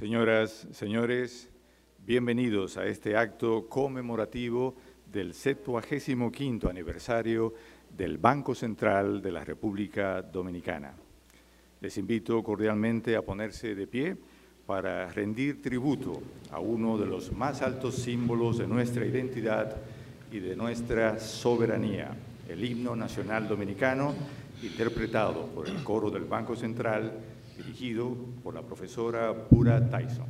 Señoras, 0.00 0.66
señores, 0.72 1.50
bienvenidos 2.06 2.78
a 2.78 2.86
este 2.86 3.18
acto 3.18 3.68
conmemorativo 3.68 4.74
del 5.12 5.34
75 5.34 6.70
aniversario 6.70 7.52
del 7.94 8.16
Banco 8.16 8.54
Central 8.54 9.20
de 9.20 9.30
la 9.30 9.44
República 9.44 10.22
Dominicana. 10.22 10.94
Les 11.82 11.98
invito 11.98 12.42
cordialmente 12.42 13.14
a 13.14 13.20
ponerse 13.20 13.74
de 13.74 13.86
pie 13.86 14.16
para 14.66 15.06
rendir 15.12 15.60
tributo 15.60 16.22
a 16.50 16.60
uno 16.60 16.96
de 16.96 17.04
los 17.04 17.30
más 17.32 17.60
altos 17.60 17.96
símbolos 17.96 18.56
de 18.56 18.66
nuestra 18.66 19.04
identidad 19.04 19.76
y 20.32 20.38
de 20.38 20.56
nuestra 20.56 21.20
soberanía, 21.20 22.16
el 22.48 22.64
himno 22.64 22.96
nacional 22.96 23.46
dominicano, 23.46 24.14
interpretado 24.62 25.44
por 25.48 25.68
el 25.68 25.84
coro 25.84 26.10
del 26.10 26.24
Banco 26.24 26.56
Central, 26.56 27.12
dirigido 27.62 28.14
por 28.42 28.54
la 28.54 28.62
profesora 28.62 29.32
Pura 29.48 29.88
Tyson. 29.88 30.26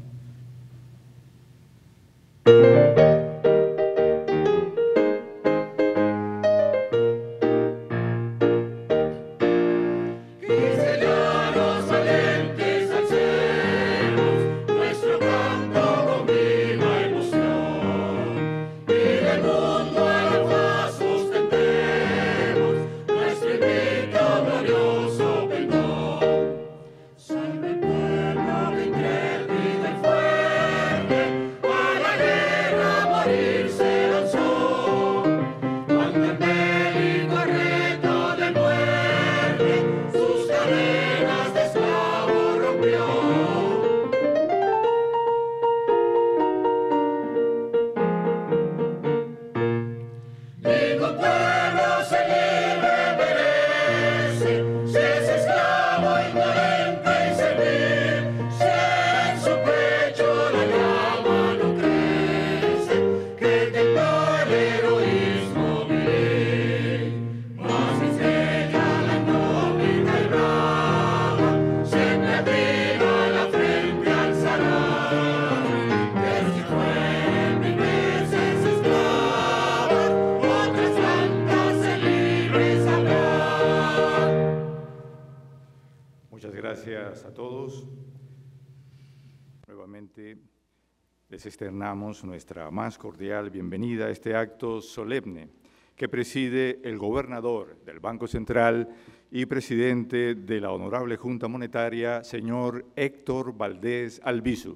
Externamos 91.47 92.25
nuestra 92.25 92.71
más 92.71 92.99
cordial 92.99 93.51
bienvenida 93.51 94.07
a 94.07 94.11
este 94.11 94.35
acto 94.35 94.81
solemne 94.81 95.49
que 95.95 96.09
preside 96.09 96.81
el 96.83 96.99
gobernador 96.99 97.77
del 97.85 98.01
Banco 98.01 98.27
Central 98.27 98.89
y 99.31 99.47
presidente 99.47 100.35
de 100.35 100.61
la 100.61 100.73
Honorable 100.73 101.17
Junta 101.17 101.47
Monetaria, 101.47 102.25
señor 102.25 102.85
Héctor 102.97 103.57
Valdés 103.57 104.21
Albizu. 104.25 104.75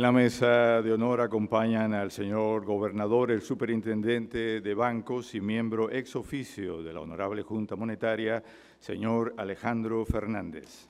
En 0.00 0.04
la 0.04 0.12
mesa 0.12 0.80
de 0.80 0.94
honor 0.94 1.20
acompañan 1.20 1.92
al 1.92 2.10
señor 2.10 2.64
gobernador, 2.64 3.30
el 3.30 3.42
superintendente 3.42 4.62
de 4.62 4.74
bancos 4.74 5.34
y 5.34 5.42
miembro 5.42 5.90
ex 5.92 6.16
oficio 6.16 6.82
de 6.82 6.94
la 6.94 7.00
Honorable 7.00 7.42
Junta 7.42 7.76
Monetaria, 7.76 8.42
señor 8.78 9.34
Alejandro 9.36 10.06
Fernández. 10.06 10.88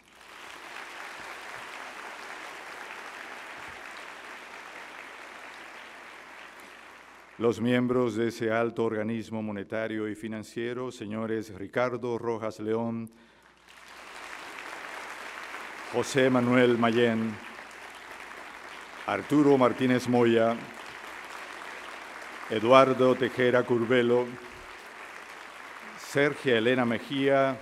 Los 7.38 7.60
miembros 7.60 8.15
de 8.15 8.28
ese 8.28 8.53
alto 8.53 8.84
organismo 8.84 9.43
monetario 9.43 10.09
y 10.09 10.15
financiero, 10.15 10.93
señores 10.93 11.53
Ricardo 11.59 12.16
Rojas 12.16 12.60
León, 12.60 13.10
José 15.93 16.31
Manuel 16.31 16.78
Mayén, 16.78 17.50
Arturo 19.10 19.59
Martínez 19.59 20.06
Moya, 20.06 20.54
Eduardo 22.48 23.16
Tejera 23.16 23.65
Curbelo, 23.65 24.25
Sergio 25.98 26.56
Elena 26.56 26.84
Mejía 26.84 27.59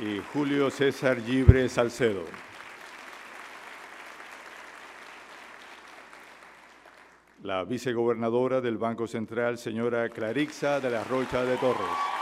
y 0.00 0.20
Julio 0.32 0.68
César 0.72 1.18
Libre 1.18 1.68
Salcedo. 1.68 2.24
La 7.44 7.62
vicegobernadora 7.62 8.60
del 8.60 8.78
Banco 8.78 9.06
Central, 9.06 9.58
señora 9.58 10.08
Clarixa 10.08 10.80
de 10.80 10.90
la 10.90 11.04
Rocha 11.04 11.44
de 11.44 11.56
Torres. 11.58 12.15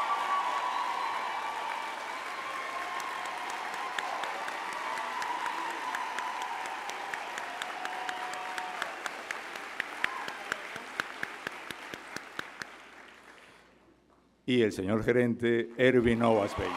Y 14.46 14.62
el 14.62 14.72
señor 14.72 15.02
gerente 15.02 15.70
Erwin 15.76 16.22
Ovasbeyer. 16.22 16.70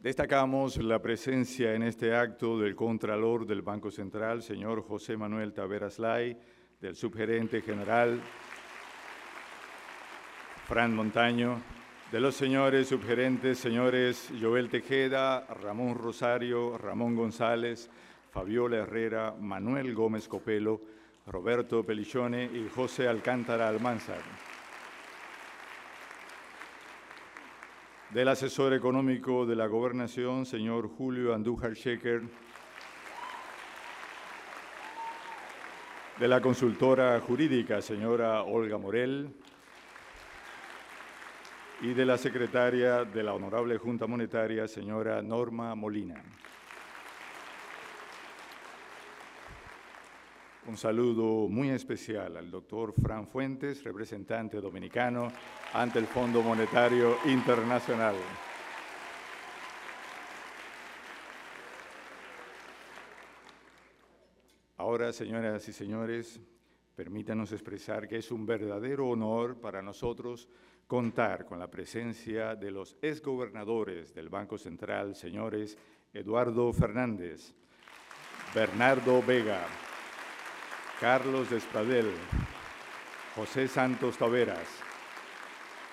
Destacamos 0.00 0.78
la 0.78 1.00
presencia 1.00 1.74
en 1.74 1.82
este 1.82 2.16
acto 2.16 2.58
del 2.58 2.74
Contralor 2.74 3.46
del 3.46 3.60
Banco 3.60 3.90
Central, 3.90 4.42
señor 4.42 4.82
José 4.82 5.16
Manuel 5.16 5.52
Taveras 5.52 5.98
Lai, 5.98 6.36
del 6.80 6.96
subgerente 6.96 7.60
general 7.60 8.20
Fran 10.66 10.96
Montaño, 10.96 11.60
de 12.10 12.18
los 12.18 12.34
señores 12.34 12.88
subgerentes, 12.88 13.58
señores 13.58 14.32
Joel 14.40 14.68
Tejeda, 14.68 15.46
Ramón 15.46 15.94
Rosario, 15.94 16.76
Ramón 16.76 17.14
González, 17.14 17.88
Fabiola 18.32 18.78
Herrera, 18.78 19.34
Manuel 19.38 19.94
Gómez 19.94 20.26
Copelo, 20.26 20.80
Roberto 21.28 21.84
Pelichone 21.84 22.46
y 22.46 22.68
José 22.74 23.06
Alcántara 23.06 23.68
Almanzar. 23.68 24.22
Del 28.12 28.26
asesor 28.26 28.74
económico 28.74 29.46
de 29.46 29.54
la 29.54 29.68
gobernación, 29.68 30.46
señor 30.46 30.88
Julio 30.88 31.32
Andújar 31.32 31.74
Sheker. 31.74 32.22
De 36.18 36.26
la 36.26 36.40
consultora 36.40 37.20
jurídica, 37.20 37.80
señora 37.80 38.42
Olga 38.42 38.78
Morel 38.78 39.32
y 41.82 41.94
de 41.94 42.04
la 42.04 42.18
secretaria 42.18 43.04
de 43.04 43.22
la 43.22 43.32
Honorable 43.32 43.78
Junta 43.78 44.06
Monetaria, 44.06 44.68
señora 44.68 45.22
Norma 45.22 45.74
Molina. 45.74 46.22
Un 50.66 50.76
saludo 50.76 51.48
muy 51.48 51.70
especial 51.70 52.36
al 52.36 52.50
doctor 52.50 52.92
Fran 53.00 53.26
Fuentes, 53.26 53.82
representante 53.82 54.60
dominicano 54.60 55.32
ante 55.72 55.98
el 55.98 56.06
Fondo 56.06 56.42
Monetario 56.42 57.16
Internacional. 57.24 58.14
Ahora, 64.76 65.12
señoras 65.12 65.66
y 65.66 65.72
señores, 65.72 66.40
permítanos 66.94 67.52
expresar 67.52 68.08
que 68.08 68.18
es 68.18 68.30
un 68.30 68.46
verdadero 68.46 69.08
honor 69.08 69.60
para 69.60 69.82
nosotros 69.82 70.48
contar 70.86 71.46
con 71.46 71.58
la 71.58 71.70
presencia 71.70 72.56
de 72.56 72.70
los 72.70 72.96
exgobernadores 73.00 74.12
del 74.12 74.28
Banco 74.28 74.58
Central, 74.58 75.14
señores 75.14 75.78
Eduardo 76.12 76.72
Fernández, 76.72 77.54
Bernardo 78.54 79.22
Vega, 79.22 79.64
Carlos 81.00 81.48
Despradel, 81.48 82.10
José 83.36 83.68
Santos 83.68 84.18
Taveras, 84.18 84.68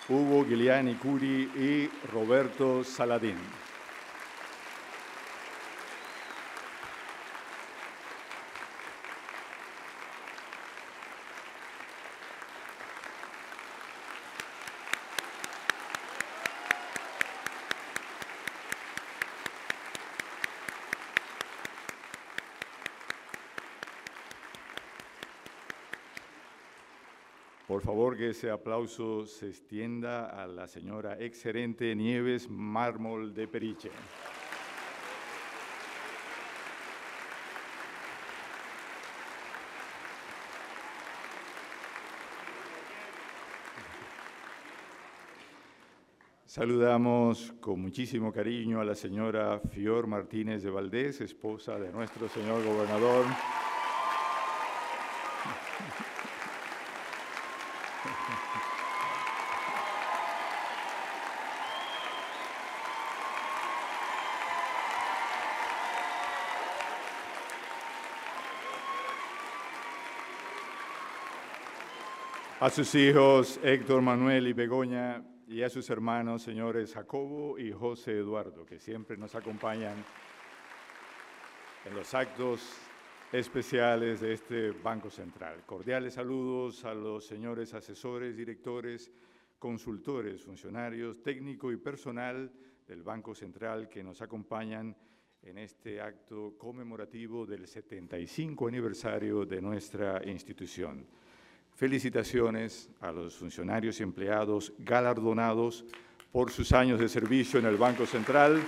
Hugo 0.09 0.43
Guiliani 0.43 0.95
Curi 0.95 1.51
y 1.55 1.89
Roberto 2.11 2.83
Saladín. 2.83 3.37
Por 27.77 27.83
favor, 27.83 28.17
que 28.17 28.31
ese 28.31 28.49
aplauso 28.49 29.27
se 29.27 29.49
extienda 29.49 30.25
a 30.25 30.47
la 30.47 30.65
señora 30.65 31.15
exgerente 31.19 31.95
Nieves 31.95 32.49
Mármol 32.49 33.35
de 33.35 33.47
Periche. 33.47 33.91
Saludamos 46.47 47.53
con 47.59 47.79
muchísimo 47.79 48.33
cariño 48.33 48.81
a 48.81 48.85
la 48.85 48.95
señora 48.95 49.59
Fior 49.59 50.07
Martínez 50.07 50.63
de 50.63 50.71
Valdés, 50.71 51.21
esposa 51.21 51.77
de 51.77 51.91
nuestro 51.91 52.27
señor 52.27 52.65
gobernador. 52.65 53.25
A 72.67 72.69
sus 72.69 72.93
hijos 72.95 73.61
Héctor 73.63 74.01
Manuel 74.01 74.45
y 74.45 74.51
Begoña 74.51 75.23
y 75.47 75.61
a 75.61 75.69
sus 75.69 75.89
hermanos 75.89 76.41
señores 76.41 76.93
Jacobo 76.93 77.57
y 77.57 77.71
José 77.71 78.17
Eduardo, 78.17 78.65
que 78.65 78.77
siempre 78.77 79.15
nos 79.15 79.35
acompañan 79.35 79.95
en 81.85 81.95
los 81.95 82.13
actos 82.13 82.73
especiales 83.31 84.19
de 84.19 84.33
este 84.33 84.71
Banco 84.71 85.09
Central. 85.09 85.63
Cordiales 85.65 86.15
saludos 86.15 86.83
a 86.83 86.93
los 86.93 87.25
señores 87.25 87.73
asesores, 87.73 88.35
directores, 88.35 89.13
consultores, 89.57 90.43
funcionarios, 90.43 91.23
técnico 91.23 91.71
y 91.71 91.77
personal 91.77 92.51
del 92.85 93.01
Banco 93.01 93.33
Central 93.33 93.87
que 93.87 94.03
nos 94.03 94.21
acompañan 94.21 94.93
en 95.41 95.57
este 95.57 96.01
acto 96.01 96.57
conmemorativo 96.57 97.45
del 97.45 97.65
75 97.65 98.67
aniversario 98.67 99.45
de 99.45 99.61
nuestra 99.61 100.21
institución. 100.25 101.07
Felicitaciones 101.77 102.89
a 103.01 103.11
los 103.11 103.35
funcionarios 103.35 103.99
y 103.99 104.03
empleados 104.03 104.73
galardonados 104.79 105.85
por 106.31 106.49
sus 106.49 106.71
años 106.71 106.99
de 106.99 107.07
servicio 107.07 107.59
en 107.59 107.67
el 107.67 107.77
Banco 107.77 108.07
Central. 108.07 108.59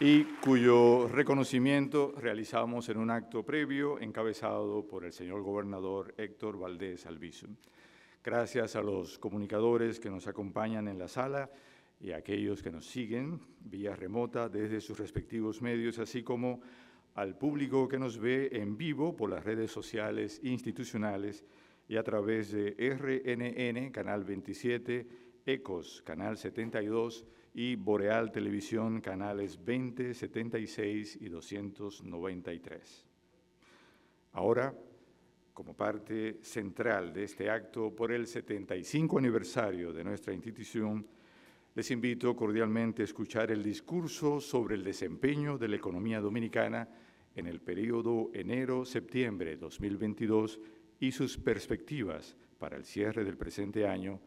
y 0.00 0.24
cuyo 0.24 1.08
reconocimiento 1.08 2.12
realizamos 2.18 2.88
en 2.90 2.98
un 2.98 3.10
acto 3.10 3.44
previo 3.44 3.98
encabezado 3.98 4.86
por 4.86 5.04
el 5.04 5.12
señor 5.12 5.42
gobernador 5.42 6.12
Héctor 6.18 6.58
Valdés 6.58 7.06
Albizu. 7.06 7.46
Gracias 8.22 8.76
a 8.76 8.82
los 8.82 9.18
comunicadores 9.18 9.98
que 9.98 10.10
nos 10.10 10.26
acompañan 10.26 10.88
en 10.88 10.98
la 10.98 11.08
sala 11.08 11.48
y 11.98 12.10
a 12.10 12.18
aquellos 12.18 12.62
que 12.62 12.70
nos 12.70 12.84
siguen 12.84 13.40
vía 13.60 13.96
remota 13.96 14.50
desde 14.50 14.82
sus 14.82 14.98
respectivos 14.98 15.62
medios, 15.62 15.98
así 15.98 16.22
como 16.22 16.60
al 17.16 17.34
público 17.34 17.88
que 17.88 17.98
nos 17.98 18.18
ve 18.18 18.50
en 18.52 18.76
vivo 18.76 19.16
por 19.16 19.30
las 19.30 19.42
redes 19.42 19.70
sociales 19.70 20.38
institucionales 20.42 21.44
y 21.88 21.96
a 21.96 22.02
través 22.02 22.52
de 22.52 22.76
RNN, 22.78 23.90
Canal 23.90 24.22
27, 24.22 25.06
ECOS, 25.46 26.02
Canal 26.02 26.36
72 26.36 27.24
y 27.54 27.74
Boreal 27.76 28.30
Televisión, 28.30 29.00
canales 29.00 29.64
20, 29.64 30.12
76 30.12 31.16
y 31.22 31.28
293. 31.30 33.06
Ahora, 34.32 34.74
como 35.54 35.74
parte 35.74 36.40
central 36.42 37.14
de 37.14 37.24
este 37.24 37.48
acto 37.48 37.96
por 37.96 38.12
el 38.12 38.26
75 38.26 39.16
aniversario 39.16 39.90
de 39.90 40.04
nuestra 40.04 40.34
institución, 40.34 41.06
les 41.74 41.90
invito 41.90 42.36
cordialmente 42.36 43.00
a 43.00 43.06
escuchar 43.06 43.50
el 43.50 43.62
discurso 43.62 44.38
sobre 44.38 44.74
el 44.74 44.84
desempeño 44.84 45.56
de 45.56 45.68
la 45.68 45.76
economía 45.76 46.20
dominicana 46.20 46.86
en 47.36 47.46
el 47.46 47.60
periodo 47.60 48.30
enero-septiembre 48.32 49.56
2022 49.56 50.58
y 50.98 51.12
sus 51.12 51.36
perspectivas 51.36 52.34
para 52.58 52.76
el 52.76 52.84
cierre 52.84 53.24
del 53.24 53.36
presente 53.36 53.86
año, 53.86 54.18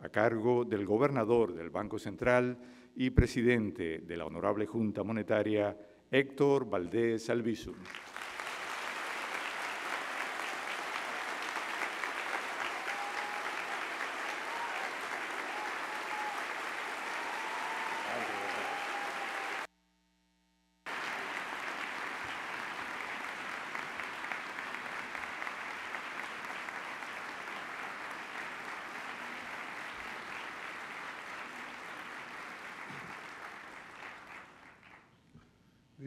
a 0.00 0.08
cargo 0.08 0.64
del 0.64 0.86
gobernador 0.86 1.52
del 1.52 1.70
Banco 1.70 1.98
Central 1.98 2.56
y 2.94 3.10
presidente 3.10 3.98
de 3.98 4.16
la 4.16 4.26
Honorable 4.26 4.66
Junta 4.66 5.02
Monetaria, 5.02 5.76
Héctor 6.10 6.70
Valdés 6.70 7.28
Albizu. 7.28 7.74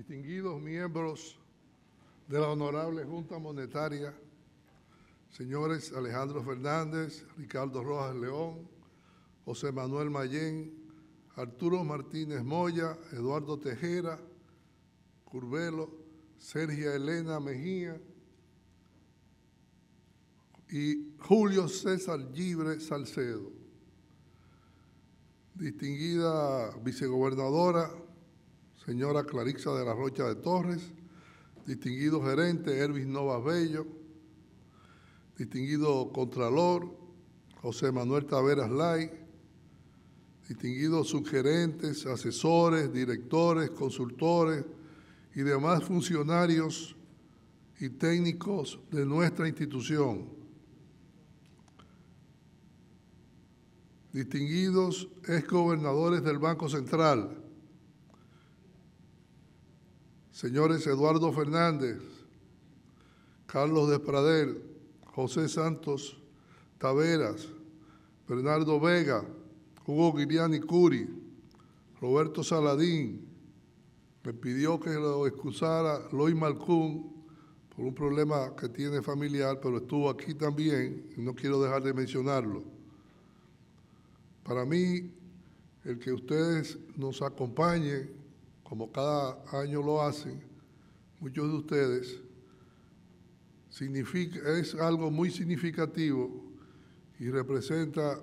distinguidos 0.08 0.57
miembros 0.68 1.40
de 2.28 2.38
la 2.38 2.50
Honorable 2.50 3.06
Junta 3.06 3.40
Monetaria, 3.40 4.14
señores 5.30 5.94
Alejandro 5.94 6.44
Fernández, 6.44 7.26
Ricardo 7.38 7.82
Rojas 7.82 8.14
León, 8.18 8.68
José 9.46 9.72
Manuel 9.72 10.10
Mayén, 10.10 10.74
Arturo 11.38 11.86
Martínez 11.86 12.44
Moya, 12.44 12.98
Eduardo 13.14 13.58
Tejera, 13.58 14.20
Curvelo, 15.24 15.90
Sergia 16.38 16.94
Elena 16.96 17.40
Mejía 17.40 17.98
y 20.70 21.16
Julio 21.18 21.70
César 21.70 22.20
Libre 22.20 22.82
Salcedo. 22.82 23.54
Distinguida 25.56 26.76
vicegobernadora 26.84 27.90
señora 28.88 29.26
Clarixa 29.26 29.74
de 29.74 29.84
la 29.84 29.94
Rocha 29.94 30.24
de 30.30 30.36
Torres, 30.36 30.82
distinguido 31.66 32.24
gerente 32.24 32.78
Ervis 32.80 33.06
Novas 33.06 33.44
Bello, 33.44 33.86
distinguido 35.38 36.10
Contralor 36.14 36.90
José 37.62 37.92
Manuel 37.92 38.26
Taveras 38.26 38.72
Lai, 38.72 39.12
distinguidos 40.48 41.10
subgerentes, 41.10 42.06
asesores, 42.06 42.94
directores, 42.94 43.72
consultores 43.72 44.64
y 45.36 45.42
demás 45.42 45.84
funcionarios 45.84 46.96
y 47.82 47.90
técnicos 47.90 48.80
de 48.90 49.06
nuestra 49.06 49.50
institución. 49.50 50.30
Distinguidos 54.14 55.10
exgobernadores 55.28 56.24
del 56.24 56.40
Banco 56.40 56.70
Central, 56.70 57.47
señores 60.38 60.86
Eduardo 60.86 61.34
Fernández, 61.34 61.98
Carlos 63.48 63.90
Despradel, 63.90 64.62
José 65.16 65.50
Santos 65.50 66.16
Taveras, 66.78 67.48
Bernardo 68.28 68.80
Vega, 68.80 69.26
Hugo 69.88 70.14
Guiliani 70.14 70.60
Curi, 70.60 71.10
Roberto 72.00 72.44
Saladín, 72.44 73.28
me 74.24 74.32
pidió 74.32 74.80
que 74.80 74.92
lo 74.92 75.26
excusara 75.26 76.08
Loy 76.12 76.36
Malcún 76.36 77.26
por 77.76 77.86
un 77.86 77.96
problema 77.96 78.56
que 78.56 78.70
tiene 78.70 79.02
familiar, 79.02 79.60
pero 79.60 79.78
estuvo 79.78 80.08
aquí 80.08 80.36
también 80.36 81.16
y 81.18 81.22
no 81.22 81.34
quiero 81.34 81.60
dejar 81.60 81.82
de 81.82 81.96
mencionarlo. 81.96 82.64
Para 84.44 84.66
mí, 84.66 85.12
el 85.84 85.98
que 85.98 86.14
ustedes 86.14 86.78
nos 86.96 87.24
acompañen, 87.24 88.17
como 88.68 88.92
cada 88.92 89.42
año 89.58 89.82
lo 89.82 90.02
hacen, 90.02 90.44
muchos 91.22 91.48
de 91.50 91.56
ustedes, 91.56 92.22
es 93.80 94.76
algo 94.76 95.10
muy 95.10 95.32
significativo 95.32 96.44
y 97.18 97.30
representa 97.30 98.20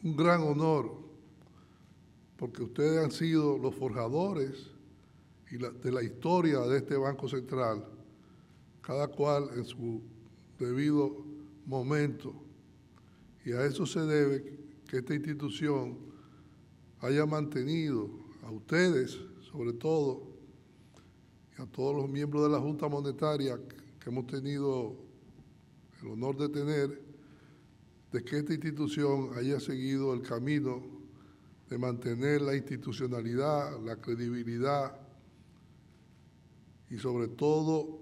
un 0.00 0.16
gran 0.16 0.42
honor, 0.42 0.92
porque 2.36 2.62
ustedes 2.62 3.04
han 3.04 3.10
sido 3.10 3.58
los 3.58 3.74
forjadores 3.74 4.70
de 5.50 5.90
la 5.90 6.04
historia 6.04 6.60
de 6.60 6.78
este 6.78 6.96
Banco 6.96 7.28
Central, 7.28 7.84
cada 8.80 9.08
cual 9.08 9.48
en 9.56 9.64
su 9.64 10.02
debido 10.56 11.24
momento. 11.64 12.32
Y 13.44 13.52
a 13.52 13.64
eso 13.64 13.86
se 13.86 14.00
debe 14.00 14.60
que 14.86 14.98
esta 14.98 15.14
institución 15.14 15.98
haya 17.00 17.26
mantenido 17.26 18.25
a 18.46 18.50
ustedes, 18.50 19.18
sobre 19.50 19.72
todo, 19.72 20.22
y 21.58 21.62
a 21.62 21.66
todos 21.66 21.96
los 21.96 22.08
miembros 22.08 22.44
de 22.44 22.50
la 22.50 22.60
Junta 22.60 22.88
Monetaria 22.88 23.58
que 23.98 24.10
hemos 24.10 24.26
tenido 24.28 24.96
el 26.00 26.08
honor 26.08 26.36
de 26.36 26.48
tener, 26.48 27.02
de 28.12 28.24
que 28.24 28.38
esta 28.38 28.54
institución 28.54 29.30
haya 29.36 29.58
seguido 29.58 30.14
el 30.14 30.22
camino 30.22 30.80
de 31.68 31.76
mantener 31.76 32.40
la 32.42 32.54
institucionalidad, 32.54 33.80
la 33.80 33.96
credibilidad 33.96 34.96
y 36.88 36.98
sobre 36.98 37.26
todo 37.26 37.98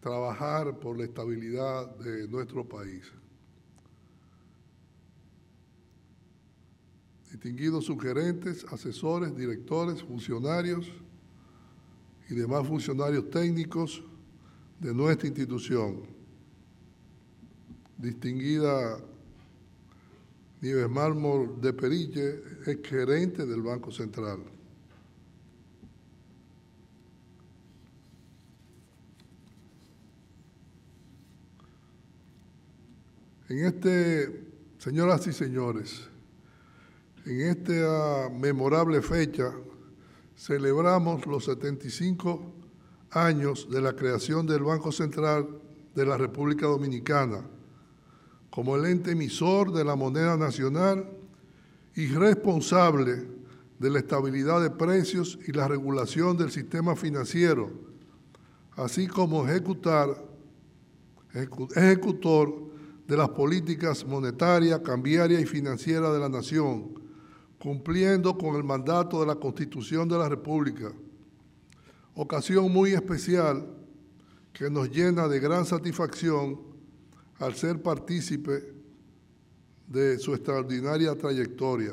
trabajar 0.00 0.80
por 0.80 0.98
la 0.98 1.04
estabilidad 1.04 1.94
de 1.98 2.26
nuestro 2.26 2.68
país. 2.68 3.04
Distinguidos 7.32 7.86
sugerentes, 7.86 8.64
asesores, 8.70 9.34
directores, 9.34 10.02
funcionarios 10.02 10.86
y 12.28 12.34
demás 12.34 12.68
funcionarios 12.68 13.28
técnicos 13.30 14.04
de 14.78 14.94
nuestra 14.94 15.26
institución 15.26 16.12
distinguida 18.02 18.98
Nieves 20.60 20.90
Mármol 20.90 21.60
de 21.60 21.72
Perille, 21.72 22.42
es 22.66 22.78
gerente 22.84 23.46
del 23.46 23.62
Banco 23.62 23.90
Central. 23.90 24.40
En 33.48 33.66
este, 33.66 34.44
señoras 34.78 35.26
y 35.26 35.32
señores, 35.32 36.08
en 37.24 37.40
esta 37.40 38.30
memorable 38.30 39.00
fecha 39.02 39.52
celebramos 40.36 41.26
los 41.26 41.44
75 41.44 42.52
años 43.10 43.68
de 43.70 43.80
la 43.80 43.94
creación 43.94 44.46
del 44.46 44.62
Banco 44.62 44.90
Central 44.90 45.48
de 45.94 46.06
la 46.06 46.16
República 46.16 46.66
Dominicana 46.66 47.44
como 48.50 48.76
el 48.76 48.84
ente 48.86 49.12
emisor 49.12 49.72
de 49.72 49.82
la 49.84 49.96
moneda 49.96 50.36
nacional 50.36 51.08
y 51.94 52.08
responsable 52.08 53.26
de 53.78 53.90
la 53.90 53.98
estabilidad 53.98 54.60
de 54.60 54.70
precios 54.70 55.38
y 55.46 55.52
la 55.52 55.68
regulación 55.68 56.36
del 56.36 56.50
sistema 56.50 56.94
financiero, 56.94 57.70
así 58.76 59.06
como 59.06 59.48
ejecutor 59.48 60.28
de 63.08 63.16
las 63.16 63.28
políticas 63.30 64.06
monetaria, 64.06 64.82
cambiaria 64.82 65.40
y 65.40 65.46
financiera 65.46 66.12
de 66.12 66.20
la 66.20 66.28
nación, 66.28 67.01
cumpliendo 67.62 68.36
con 68.36 68.56
el 68.56 68.64
mandato 68.64 69.20
de 69.20 69.26
la 69.26 69.36
Constitución 69.36 70.08
de 70.08 70.18
la 70.18 70.28
República. 70.28 70.92
Ocasión 72.16 72.72
muy 72.72 72.90
especial 72.90 73.64
que 74.52 74.68
nos 74.68 74.90
llena 74.90 75.28
de 75.28 75.38
gran 75.38 75.64
satisfacción 75.64 76.60
al 77.38 77.54
ser 77.54 77.80
partícipe 77.80 78.74
de 79.86 80.18
su 80.18 80.34
extraordinaria 80.34 81.14
trayectoria, 81.16 81.92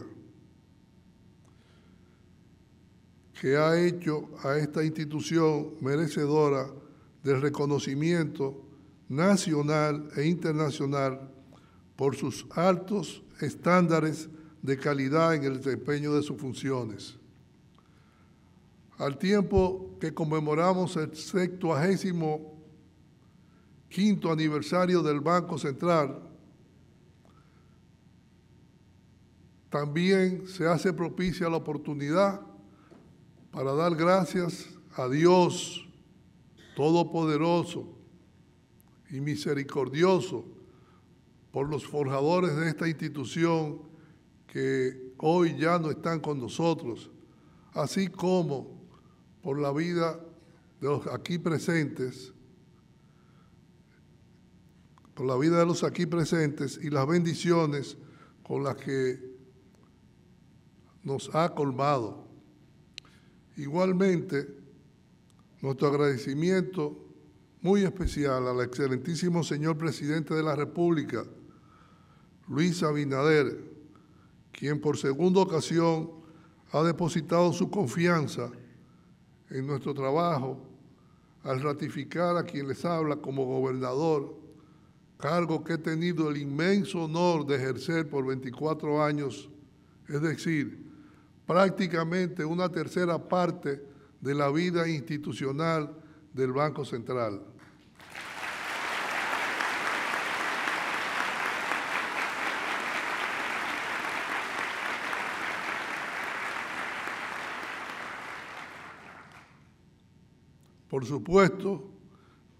que 3.40 3.56
ha 3.56 3.80
hecho 3.80 4.28
a 4.42 4.58
esta 4.58 4.84
institución 4.84 5.76
merecedora 5.82 6.66
del 7.24 7.42
reconocimiento 7.42 8.66
nacional 9.08 10.10
e 10.16 10.26
internacional 10.26 11.30
por 11.96 12.16
sus 12.16 12.48
altos 12.56 13.22
estándares 13.40 14.30
de 14.62 14.78
calidad 14.78 15.36
en 15.36 15.44
el 15.44 15.58
desempeño 15.58 16.14
de 16.14 16.24
sus 16.24 16.38
funciones. 16.38 17.18
Al 18.98 19.18
tiempo 19.18 19.98
que 20.00 20.14
conmemoramos 20.14 20.98
el 20.98 21.16
sextuagésimo 21.16 22.60
quinto 23.88 24.32
aniversario 24.32 25.02
del 25.02 25.22
Banco 25.22 25.58
Central, 25.58 26.22
también 29.70 30.48
se 30.48 30.68
hace 30.68 30.92
propicia 30.92 31.50
la 31.50 31.58
oportunidad 31.58 32.42
para 33.52 33.74
dar 33.74 33.96
gracias 33.96 34.68
a 34.96 35.08
Dios 35.08 35.88
Todopoderoso 36.76 37.98
y 39.10 39.22
Misericordioso 39.22 40.46
por 41.52 41.70
los 41.70 41.86
forjadores 41.86 42.56
de 42.56 42.70
esta 42.70 42.88
institución 42.88 43.89
que 44.52 45.14
hoy 45.18 45.58
ya 45.58 45.80
no 45.80 45.92
están 45.92 46.20
con 46.20 46.40
nosotros, 46.40 47.10
así 47.74 48.08
como 48.08 48.82
por 49.42 49.60
la 49.60 49.72
vida 49.72 50.20
de 50.82 50.88
los 50.88 51.08
aquí 51.08 51.38
presentes 51.38 52.34
por 55.20 55.28
la 55.28 55.36
vida 55.36 55.60
de 55.60 55.66
los 55.66 55.84
aquí 55.84 56.06
presentes 56.06 56.80
y 56.82 56.90
las 56.90 57.06
bendiciones 57.06 57.98
con 58.42 58.64
las 58.64 58.78
que 58.78 59.20
nos 61.04 61.36
ha 61.36 61.54
colmado. 61.54 62.26
Igualmente, 63.58 64.48
nuestro 65.62 65.90
agradecimiento 65.90 67.06
muy 67.60 67.84
especial 67.84 68.48
al 68.48 68.62
excelentísimo 68.62 69.44
señor 69.44 69.78
presidente 69.78 70.34
de 70.34 70.42
la 70.42 70.56
República, 70.56 71.26
Luis 72.48 72.82
Abinader, 72.82 73.69
quien 74.60 74.82
por 74.82 74.98
segunda 74.98 75.40
ocasión 75.40 76.12
ha 76.74 76.84
depositado 76.84 77.54
su 77.54 77.72
confianza 77.72 78.52
en 79.50 79.66
nuestro 79.66 79.94
trabajo 79.94 80.60
al 81.44 81.62
ratificar 81.62 82.36
a 82.36 82.44
quien 82.44 82.68
les 82.68 82.84
habla 82.84 83.16
como 83.16 83.46
gobernador 83.46 84.36
cargo 85.18 85.64
que 85.64 85.74
he 85.74 85.78
tenido 85.78 86.30
el 86.30 86.38
inmenso 86.38 87.06
honor 87.06 87.46
de 87.46 87.56
ejercer 87.56 88.10
por 88.10 88.26
24 88.26 89.02
años, 89.02 89.50
es 90.08 90.22
decir, 90.22 90.86
prácticamente 91.48 92.44
una 92.44 92.70
tercera 92.70 93.18
parte 93.18 93.82
de 94.20 94.36
la 94.36 94.50
vida 94.50 94.88
institucional 94.88 95.94
del 96.34 96.52
Banco 96.52 96.84
Central. 96.84 97.42
Por 110.90 111.06
supuesto, 111.06 111.88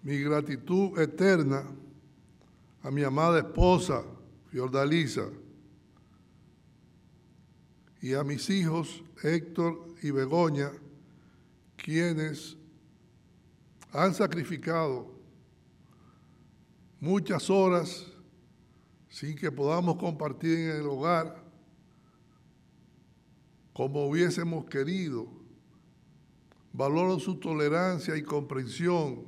mi 0.02 0.18
gratitud 0.18 0.98
eterna 0.98 1.64
a 2.82 2.90
mi 2.90 3.02
amada 3.02 3.40
esposa, 3.40 4.04
Fiordalisa, 4.50 5.28
y 8.00 8.14
a 8.14 8.24
mis 8.24 8.48
hijos, 8.48 9.02
Héctor 9.22 9.94
y 10.02 10.10
Begoña, 10.10 10.70
quienes 11.76 12.56
han 13.92 14.14
sacrificado 14.14 15.12
muchas 17.00 17.50
horas 17.50 18.06
sin 19.08 19.36
que 19.36 19.50
podamos 19.50 19.96
compartir 19.96 20.70
en 20.70 20.76
el 20.76 20.86
hogar 20.86 21.42
como 23.72 24.06
hubiésemos 24.06 24.66
querido 24.66 25.39
Valoro 26.72 27.18
su 27.18 27.36
tolerancia 27.36 28.16
y 28.16 28.22
comprensión, 28.22 29.26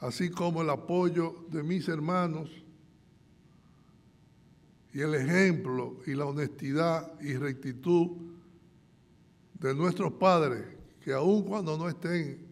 así 0.00 0.30
como 0.30 0.62
el 0.62 0.70
apoyo 0.70 1.46
de 1.50 1.62
mis 1.62 1.88
hermanos 1.88 2.50
y 4.92 5.00
el 5.00 5.14
ejemplo 5.14 6.00
y 6.06 6.14
la 6.14 6.26
honestidad 6.26 7.20
y 7.20 7.36
rectitud 7.36 8.10
de 9.54 9.74
nuestros 9.74 10.12
padres, 10.14 10.64
que 11.00 11.12
aun 11.12 11.42
cuando 11.42 11.76
no 11.76 11.88
estén 11.88 12.46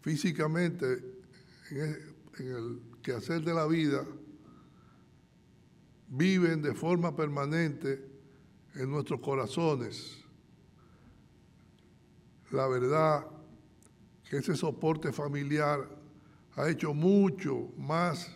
físicamente 0.00 1.04
en 1.70 2.16
el 2.38 2.80
quehacer 3.02 3.42
de 3.42 3.54
la 3.54 3.66
vida, 3.66 4.04
viven 6.08 6.60
de 6.62 6.74
forma 6.74 7.16
permanente 7.16 8.04
en 8.74 8.90
nuestros 8.90 9.20
corazones. 9.20 10.21
La 12.52 12.68
verdad 12.68 13.26
que 14.28 14.36
ese 14.36 14.54
soporte 14.54 15.10
familiar 15.10 15.88
ha 16.54 16.68
hecho 16.68 16.92
mucho 16.92 17.72
más 17.78 18.30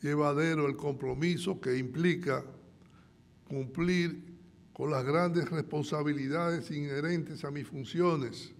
llevadero 0.00 0.66
el 0.66 0.76
compromiso 0.76 1.60
que 1.60 1.76
implica 1.76 2.42
cumplir 3.46 4.34
con 4.72 4.90
las 4.90 5.04
grandes 5.04 5.50
responsabilidades 5.50 6.70
inherentes 6.70 7.44
a 7.44 7.50
mis 7.50 7.68
funciones. 7.68 8.50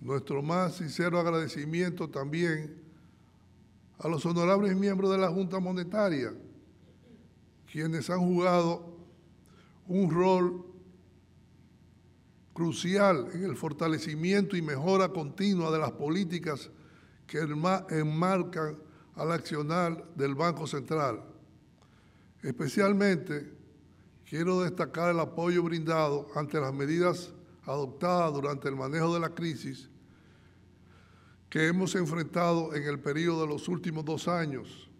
Nuestro 0.00 0.42
más 0.42 0.74
sincero 0.76 1.20
agradecimiento 1.20 2.10
también 2.10 2.82
a 4.00 4.08
los 4.08 4.26
honorables 4.26 4.76
miembros 4.76 5.12
de 5.12 5.18
la 5.18 5.28
Junta 5.28 5.60
Monetaria, 5.60 6.32
quienes 7.70 8.10
han 8.10 8.20
jugado 8.20 8.98
un 9.86 10.10
rol 10.10 10.67
crucial 12.58 13.28
en 13.34 13.44
el 13.44 13.56
fortalecimiento 13.56 14.56
y 14.56 14.62
mejora 14.62 15.10
continua 15.10 15.70
de 15.70 15.78
las 15.78 15.92
políticas 15.92 16.68
que 17.24 17.38
enmarcan 17.38 18.76
al 19.14 19.30
accionar 19.30 20.04
del 20.16 20.34
Banco 20.34 20.66
Central. 20.66 21.22
Especialmente 22.42 23.52
quiero 24.28 24.62
destacar 24.62 25.10
el 25.10 25.20
apoyo 25.20 25.62
brindado 25.62 26.26
ante 26.34 26.60
las 26.60 26.74
medidas 26.74 27.32
adoptadas 27.62 28.32
durante 28.32 28.68
el 28.68 28.74
manejo 28.74 29.14
de 29.14 29.20
la 29.20 29.32
crisis 29.32 29.88
que 31.48 31.68
hemos 31.68 31.94
enfrentado 31.94 32.74
en 32.74 32.82
el 32.82 32.98
periodo 32.98 33.42
de 33.42 33.46
los 33.46 33.68
últimos 33.68 34.04
dos 34.04 34.26
años. 34.26 34.90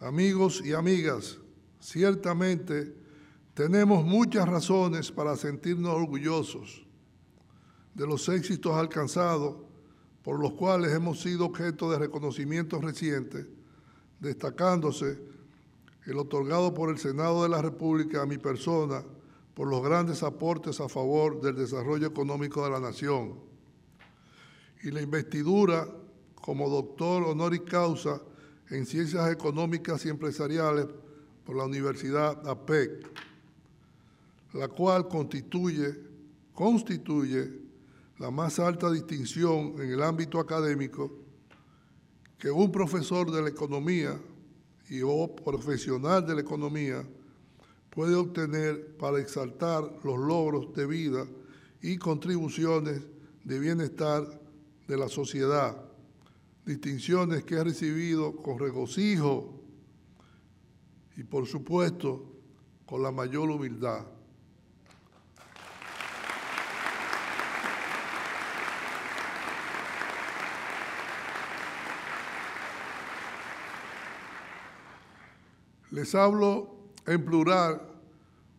Amigos 0.00 0.60
y 0.64 0.72
amigas, 0.72 1.38
ciertamente 1.80 2.94
tenemos 3.54 4.04
muchas 4.04 4.48
razones 4.48 5.10
para 5.10 5.36
sentirnos 5.36 5.94
orgullosos 5.94 6.86
de 7.94 8.06
los 8.06 8.28
éxitos 8.28 8.74
alcanzados 8.74 9.56
por 10.22 10.38
los 10.40 10.52
cuales 10.52 10.92
hemos 10.92 11.20
sido 11.20 11.46
objeto 11.46 11.90
de 11.90 11.98
reconocimientos 11.98 12.84
recientes, 12.84 13.46
destacándose 14.20 15.18
el 16.06 16.18
otorgado 16.18 16.72
por 16.74 16.90
el 16.90 16.98
Senado 16.98 17.42
de 17.42 17.48
la 17.48 17.62
República 17.62 18.22
a 18.22 18.26
mi 18.26 18.38
persona 18.38 19.02
por 19.54 19.68
los 19.68 19.82
grandes 19.82 20.22
aportes 20.22 20.80
a 20.80 20.88
favor 20.88 21.40
del 21.40 21.56
desarrollo 21.56 22.06
económico 22.06 22.62
de 22.62 22.70
la 22.70 22.78
nación. 22.78 23.40
Y 24.84 24.90
la 24.92 25.02
investidura 25.02 25.88
como 26.34 26.70
doctor 26.70 27.24
honoris 27.24 27.62
causa 27.62 28.22
en 28.70 28.86
Ciencias 28.86 29.30
Económicas 29.32 30.06
y 30.06 30.10
Empresariales 30.10 30.86
por 31.48 31.56
la 31.56 31.64
Universidad 31.64 32.46
APEC, 32.46 33.06
la 34.52 34.68
cual 34.68 35.08
constituye, 35.08 35.94
constituye 36.52 37.50
la 38.18 38.30
más 38.30 38.58
alta 38.58 38.92
distinción 38.92 39.72
en 39.80 39.90
el 39.90 40.02
ámbito 40.02 40.40
académico 40.40 41.10
que 42.36 42.50
un 42.50 42.70
profesor 42.70 43.30
de 43.30 43.40
la 43.40 43.48
economía 43.48 44.20
y 44.90 45.00
o 45.00 45.34
profesional 45.34 46.26
de 46.26 46.34
la 46.34 46.42
economía 46.42 47.02
puede 47.88 48.14
obtener 48.14 48.98
para 48.98 49.18
exaltar 49.18 49.84
los 50.04 50.18
logros 50.18 50.74
de 50.74 50.86
vida 50.86 51.26
y 51.80 51.96
contribuciones 51.96 53.00
de 53.44 53.58
bienestar 53.58 54.38
de 54.86 54.96
la 54.98 55.08
sociedad, 55.08 55.82
distinciones 56.66 57.42
que 57.44 57.56
ha 57.56 57.64
recibido 57.64 58.36
con 58.36 58.58
regocijo 58.58 59.57
y 61.18 61.24
por 61.24 61.48
supuesto 61.48 62.24
con 62.86 63.02
la 63.02 63.10
mayor 63.10 63.50
humildad. 63.50 64.06
Les 75.90 76.14
hablo 76.14 76.76
en 77.04 77.24
plural 77.24 77.82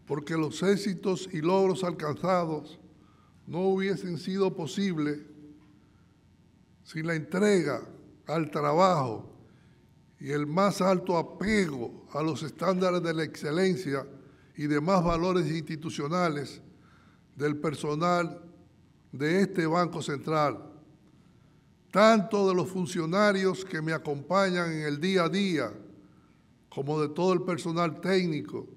porque 0.05 0.35
los 0.35 0.61
éxitos 0.61 1.29
y 1.31 1.39
logros 1.39 1.85
alcanzados 1.85 2.77
no 3.47 3.59
hubiesen 3.59 4.17
sido 4.17 4.53
posibles 4.53 5.19
sin 6.83 7.07
la 7.07 7.15
entrega 7.15 7.87
al 8.27 8.51
trabajo 8.51 9.38
y 10.19 10.31
el 10.31 10.45
más 10.45 10.81
alto 10.81 11.17
apego 11.17 12.05
a 12.11 12.21
los 12.21 12.43
estándares 12.43 13.01
de 13.01 13.13
la 13.13 13.23
excelencia 13.23 14.05
y 14.55 14.67
demás 14.67 15.03
valores 15.03 15.49
institucionales 15.49 16.61
del 17.35 17.57
personal 17.57 18.41
de 19.11 19.41
este 19.41 19.65
Banco 19.65 20.01
Central, 20.01 20.61
tanto 21.91 22.49
de 22.49 22.53
los 22.53 22.69
funcionarios 22.69 23.63
que 23.63 23.81
me 23.81 23.93
acompañan 23.93 24.71
en 24.71 24.81
el 24.81 24.99
día 24.99 25.23
a 25.23 25.29
día, 25.29 25.71
como 26.67 27.01
de 27.01 27.09
todo 27.09 27.33
el 27.33 27.41
personal 27.43 28.01
técnico 28.01 28.67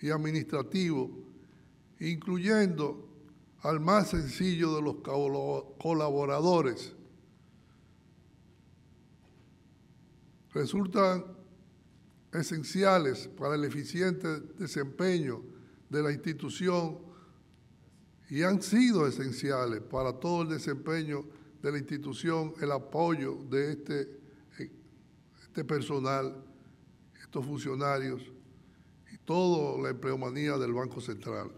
y 0.00 0.10
administrativo, 0.10 1.10
incluyendo 1.98 3.08
al 3.62 3.80
más 3.80 4.10
sencillo 4.10 4.76
de 4.76 4.82
los 4.82 4.96
colaboradores. 5.78 6.94
Resultan 10.54 11.24
esenciales 12.32 13.28
para 13.28 13.54
el 13.54 13.64
eficiente 13.64 14.40
desempeño 14.58 15.42
de 15.88 16.02
la 16.02 16.12
institución 16.12 16.98
y 18.30 18.42
han 18.42 18.60
sido 18.60 19.06
esenciales 19.06 19.80
para 19.80 20.12
todo 20.12 20.42
el 20.42 20.48
desempeño 20.48 21.24
de 21.62 21.72
la 21.72 21.78
institución, 21.78 22.54
el 22.60 22.72
apoyo 22.72 23.36
de 23.50 23.72
este, 23.72 24.20
este 25.42 25.64
personal 25.64 26.44
estos 27.28 27.44
funcionarios 27.44 28.22
y 29.12 29.18
toda 29.18 29.82
la 29.82 29.90
empleomanía 29.90 30.56
del 30.56 30.72
Banco 30.72 30.98
Central. 30.98 31.50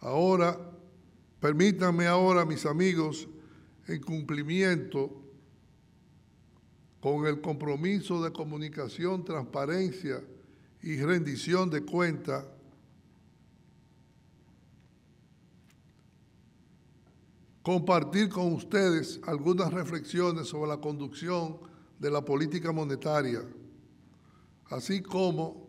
Ahora, 0.00 0.58
permítanme 1.50 2.06
ahora, 2.06 2.44
mis 2.44 2.64
amigos, 2.64 3.26
en 3.88 4.00
cumplimiento 4.00 5.10
con 7.00 7.26
el 7.26 7.40
compromiso 7.40 8.22
de 8.22 8.32
comunicación, 8.32 9.24
transparencia 9.24 10.22
y 10.80 11.02
rendición 11.02 11.68
de 11.68 11.84
cuentas 11.84 12.44
compartir 17.62 18.28
con 18.28 18.52
ustedes 18.52 19.18
algunas 19.26 19.72
reflexiones 19.72 20.46
sobre 20.46 20.68
la 20.68 20.80
conducción 20.80 21.58
de 21.98 22.12
la 22.12 22.24
política 22.24 22.70
monetaria, 22.70 23.42
así 24.66 25.02
como 25.02 25.68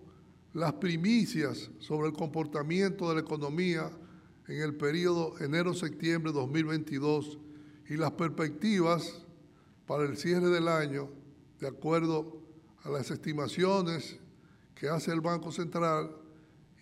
las 0.54 0.74
primicias 0.74 1.72
sobre 1.80 2.10
el 2.10 2.14
comportamiento 2.14 3.10
de 3.10 3.16
la 3.16 3.22
economía 3.22 3.92
en 4.52 4.62
el 4.62 4.76
periodo 4.76 5.40
enero-septiembre 5.40 6.34
2022 6.34 7.40
y 7.88 7.96
las 7.96 8.12
perspectivas 8.12 9.26
para 9.88 10.04
el 10.04 10.18
cierre 10.18 10.50
del 10.50 10.68
año 10.68 11.10
de 11.62 11.70
acuerdo 11.70 12.42
a 12.84 12.90
las 12.90 13.10
estimaciones 13.12 14.20
que 14.76 14.90
hace 14.90 15.14
el 15.14 15.22
Banco 15.22 15.54
Central 15.54 16.12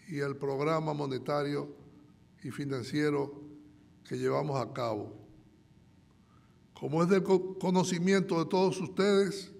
y 0.08 0.18
el 0.18 0.36
programa 0.36 0.96
monetario 0.96 1.70
y 2.44 2.50
financiero 2.50 3.40
que 4.04 4.18
llevamos 4.18 4.60
a 4.60 4.74
cabo. 4.74 5.14
Como 6.74 7.04
es 7.04 7.10
del 7.10 7.22
conocimiento 7.22 8.40
de 8.40 8.50
todos 8.50 8.82
ustedes, 8.82 9.52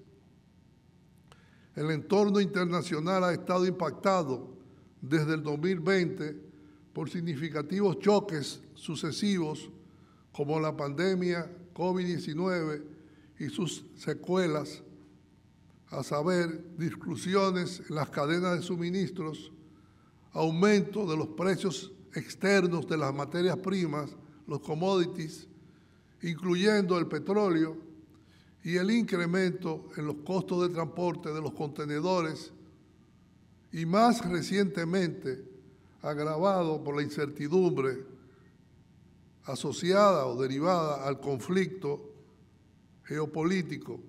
el 1.76 1.92
entorno 1.92 2.42
internacional 2.42 3.24
ha 3.24 3.34
estado 3.34 3.68
impactado 3.68 4.58
desde 5.00 5.36
el 5.36 5.44
2020 5.44 6.49
por 7.00 7.10
significativos 7.10 7.98
choques 8.00 8.60
sucesivos 8.74 9.70
como 10.34 10.60
la 10.60 10.76
pandemia 10.76 11.50
COVID-19 11.74 12.84
y 13.40 13.48
sus 13.48 13.86
secuelas, 13.96 14.84
a 15.92 16.04
saber, 16.04 16.76
discusiones 16.78 17.84
en 17.88 17.96
las 17.96 18.10
cadenas 18.10 18.58
de 18.58 18.62
suministros, 18.64 19.50
aumento 20.34 21.10
de 21.10 21.16
los 21.16 21.30
precios 21.30 21.94
externos 22.14 22.86
de 22.86 22.98
las 22.98 23.16
materias 23.16 23.56
primas, 23.56 24.10
los 24.46 24.60
commodities, 24.60 25.48
incluyendo 26.22 26.98
el 26.98 27.08
petróleo, 27.08 27.78
y 28.62 28.76
el 28.76 28.92
incremento 28.92 29.88
en 29.96 30.06
los 30.06 30.18
costos 30.26 30.68
de 30.68 30.74
transporte 30.74 31.32
de 31.32 31.42
los 31.42 31.54
contenedores, 31.54 32.52
y 33.72 33.86
más 33.86 34.30
recientemente 34.30 35.49
agravado 36.02 36.84
por 36.84 36.96
la 36.96 37.04
incertidumbre 37.04 38.06
asociada 39.44 40.26
o 40.28 40.40
derivada 40.40 41.08
al 41.08 41.20
conflicto 41.20 42.14
geopolítico 43.04 44.00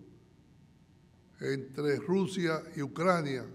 entre 1.41 1.97
Rusia 1.97 2.63
y 2.77 2.83
Ucrania. 2.83 3.47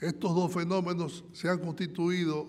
Estos 0.00 0.34
dos 0.34 0.52
fenómenos 0.52 1.24
se 1.32 1.48
han 1.48 1.58
constituido 1.58 2.46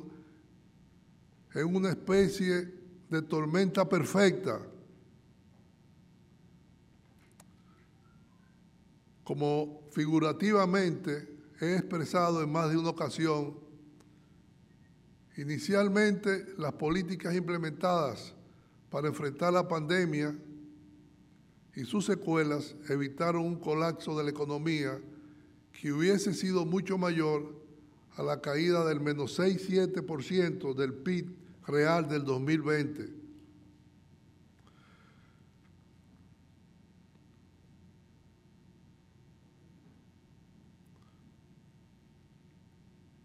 en 1.55 1.75
una 1.75 1.89
especie 1.89 2.73
de 3.09 3.21
tormenta 3.23 3.87
perfecta, 3.87 4.61
como 9.23 9.81
figurativamente 9.91 11.37
he 11.59 11.75
expresado 11.75 12.43
en 12.43 12.51
más 12.51 12.69
de 12.69 12.77
una 12.77 12.89
ocasión, 12.89 13.68
inicialmente 15.41 16.53
las 16.57 16.73
políticas 16.73 17.33
implementadas 17.33 18.33
para 18.89 19.07
enfrentar 19.07 19.53
la 19.53 19.67
pandemia 19.67 20.37
y 21.75 21.85
sus 21.85 22.05
secuelas 22.05 22.75
evitaron 22.89 23.45
un 23.45 23.55
colapso 23.55 24.17
de 24.17 24.25
la 24.25 24.31
economía 24.31 24.99
que 25.71 25.93
hubiese 25.93 26.33
sido 26.33 26.65
mucho 26.65 26.97
mayor 26.97 27.57
a 28.17 28.23
la 28.23 28.41
caída 28.41 28.83
del 28.83 28.99
menos 28.99 29.39
6-7% 29.39 30.73
del 30.73 30.93
PIB 30.93 31.33
real 31.67 32.09
del 32.09 32.25
2020. 32.25 33.19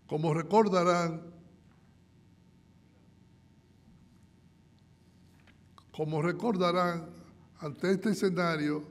Como 0.06 0.32
recordarán, 0.32 1.33
como 5.94 6.20
recordarán, 6.20 7.08
ante 7.60 7.92
este 7.92 8.10
escenario, 8.10 8.82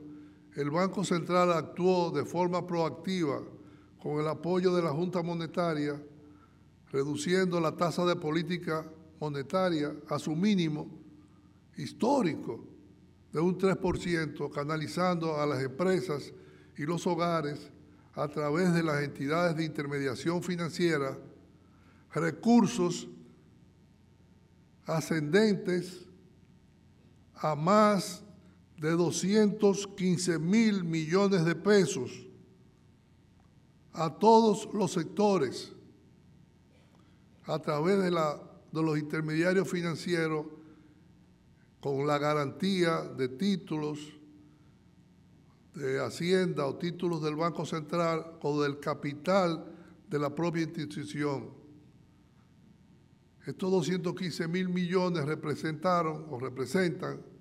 el 0.54 0.70
Banco 0.70 1.04
Central 1.04 1.52
actuó 1.52 2.10
de 2.10 2.24
forma 2.24 2.66
proactiva 2.66 3.42
con 3.98 4.20
el 4.20 4.26
apoyo 4.26 4.74
de 4.74 4.82
la 4.82 4.90
Junta 4.90 5.22
Monetaria, 5.22 6.02
reduciendo 6.90 7.60
la 7.60 7.76
tasa 7.76 8.06
de 8.06 8.16
política 8.16 8.90
monetaria 9.20 9.94
a 10.08 10.18
su 10.18 10.34
mínimo 10.34 10.88
histórico 11.76 12.64
de 13.32 13.40
un 13.40 13.58
3%, 13.58 14.50
canalizando 14.50 15.38
a 15.38 15.44
las 15.44 15.62
empresas 15.62 16.32
y 16.78 16.84
los 16.84 17.06
hogares 17.06 17.70
a 18.14 18.28
través 18.28 18.72
de 18.72 18.82
las 18.82 19.02
entidades 19.02 19.56
de 19.56 19.64
intermediación 19.64 20.42
financiera 20.42 21.18
recursos 22.14 23.08
ascendentes 24.86 26.03
a 27.44 27.54
más 27.54 28.24
de 28.78 28.92
215 28.92 30.38
mil 30.38 30.82
millones 30.82 31.44
de 31.44 31.54
pesos 31.54 32.10
a 33.92 34.18
todos 34.18 34.66
los 34.72 34.92
sectores 34.92 35.70
a 37.44 37.58
través 37.58 38.02
de, 38.02 38.10
la, 38.10 38.40
de 38.72 38.82
los 38.82 38.98
intermediarios 38.98 39.68
financieros 39.68 40.46
con 41.80 42.06
la 42.06 42.16
garantía 42.16 43.02
de 43.02 43.28
títulos 43.28 43.98
de 45.74 46.00
Hacienda 46.00 46.64
o 46.64 46.76
títulos 46.76 47.22
del 47.22 47.36
Banco 47.36 47.66
Central 47.66 48.38
o 48.40 48.62
del 48.62 48.80
capital 48.80 49.66
de 50.08 50.18
la 50.18 50.34
propia 50.34 50.62
institución. 50.62 51.50
Estos 53.44 53.70
215 53.70 54.48
mil 54.48 54.70
millones 54.70 55.26
representaron 55.26 56.24
o 56.30 56.38
representan 56.38 57.33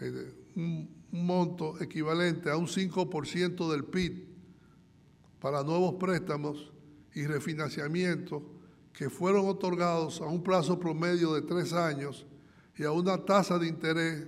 un, 0.00 0.88
un 1.12 1.26
monto 1.26 1.80
equivalente 1.80 2.50
a 2.50 2.56
un 2.56 2.66
5% 2.66 3.70
del 3.70 3.84
PIB 3.84 4.26
para 5.40 5.62
nuevos 5.62 5.94
préstamos 5.94 6.72
y 7.14 7.24
refinanciamientos 7.26 8.42
que 8.92 9.10
fueron 9.10 9.48
otorgados 9.48 10.20
a 10.20 10.26
un 10.26 10.42
plazo 10.42 10.78
promedio 10.78 11.34
de 11.34 11.42
tres 11.42 11.72
años 11.72 12.26
y 12.76 12.84
a 12.84 12.90
una 12.90 13.24
tasa 13.24 13.58
de 13.58 13.68
interés 13.68 14.26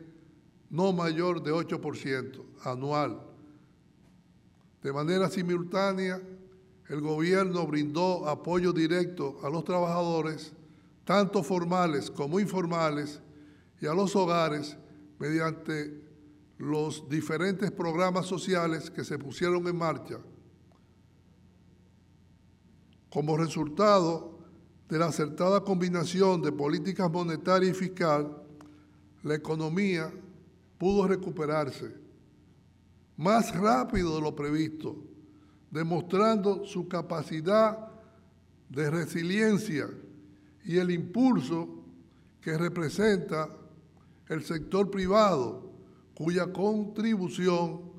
no 0.70 0.92
mayor 0.92 1.42
de 1.42 1.52
8% 1.52 2.42
anual. 2.64 3.20
De 4.82 4.92
manera 4.92 5.28
simultánea, 5.30 6.20
el 6.88 7.00
gobierno 7.00 7.66
brindó 7.66 8.28
apoyo 8.28 8.72
directo 8.72 9.38
a 9.42 9.50
los 9.50 9.64
trabajadores, 9.64 10.52
tanto 11.04 11.42
formales 11.42 12.10
como 12.10 12.38
informales, 12.38 13.20
y 13.80 13.86
a 13.86 13.94
los 13.94 14.14
hogares 14.14 14.76
mediante 15.18 16.02
los 16.58 17.08
diferentes 17.08 17.70
programas 17.70 18.26
sociales 18.26 18.90
que 18.90 19.04
se 19.04 19.18
pusieron 19.18 19.66
en 19.68 19.76
marcha. 19.76 20.18
Como 23.10 23.36
resultado 23.36 24.38
de 24.88 24.98
la 24.98 25.06
acertada 25.06 25.62
combinación 25.62 26.42
de 26.42 26.52
políticas 26.52 27.10
monetaria 27.10 27.70
y 27.70 27.74
fiscal, 27.74 28.42
la 29.22 29.34
economía 29.34 30.12
pudo 30.78 31.08
recuperarse 31.08 32.06
más 33.16 33.54
rápido 33.54 34.16
de 34.16 34.20
lo 34.20 34.36
previsto, 34.36 34.96
demostrando 35.70 36.64
su 36.64 36.86
capacidad 36.86 37.88
de 38.68 38.90
resiliencia 38.90 39.88
y 40.64 40.76
el 40.78 40.90
impulso 40.90 41.68
que 42.40 42.56
representa 42.58 43.48
el 44.28 44.44
sector 44.44 44.90
privado, 44.90 45.72
cuya 46.14 46.52
contribución 46.52 47.92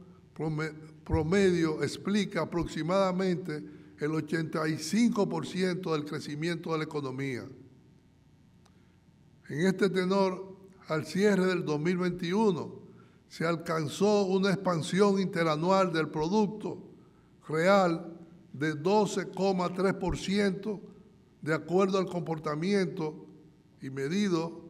promedio 1.03 1.83
explica 1.83 2.41
aproximadamente 2.41 3.63
el 3.99 4.11
85% 4.11 5.93
del 5.93 6.05
crecimiento 6.05 6.71
de 6.71 6.77
la 6.77 6.83
economía. 6.83 7.43
En 9.49 9.65
este 9.65 9.89
tenor, 9.89 10.55
al 10.87 11.05
cierre 11.05 11.45
del 11.45 11.65
2021 11.65 12.87
se 13.27 13.45
alcanzó 13.45 14.25
una 14.25 14.51
expansión 14.51 15.19
interanual 15.19 15.91
del 15.91 16.09
Producto 16.09 16.83
Real 17.47 18.13
de 18.53 18.75
12,3% 18.75 20.79
de 21.41 21.53
acuerdo 21.53 21.97
al 21.97 22.07
comportamiento 22.07 23.25
y 23.81 23.89
medido 23.89 24.66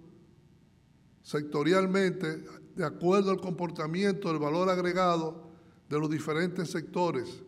sectorialmente 1.28 2.42
de 2.74 2.86
acuerdo 2.86 3.32
al 3.32 3.42
comportamiento 3.42 4.30
del 4.30 4.40
valor 4.40 4.70
agregado 4.70 5.52
de 5.90 6.00
los 6.00 6.10
diferentes 6.10 6.72
sectores 6.72 7.44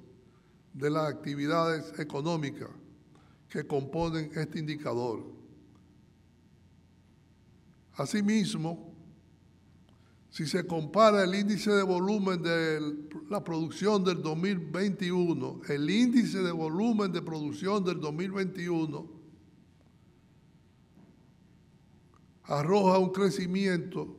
de 0.73 0.89
las 0.89 1.07
actividades 1.07 1.97
económicas 1.97 2.67
que 3.47 3.65
componen 3.65 4.31
este 4.35 4.59
indicador. 4.59 5.23
Asimismo, 7.93 8.93
si 10.29 10.45
se 10.45 10.67
compara 10.67 11.23
el 11.23 11.33
índice 11.33 11.71
de 11.71 11.83
volumen 11.83 12.43
de 12.43 12.81
la 13.29 13.41
producción 13.45 14.03
del 14.03 14.21
2021, 14.21 15.61
el 15.69 15.89
índice 15.89 16.39
de 16.39 16.51
volumen 16.51 17.13
de 17.13 17.21
producción 17.21 17.85
del 17.85 18.01
2021 18.01 19.18
arroja 22.49 22.97
un 22.97 23.11
crecimiento 23.11 24.17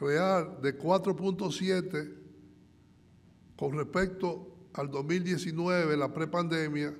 real 0.00 0.60
de 0.62 0.78
4.7 0.78 2.16
con 3.54 3.76
respecto 3.76 4.56
al 4.72 4.90
2019, 4.90 5.96
la 5.98 6.12
prepandemia, 6.12 6.96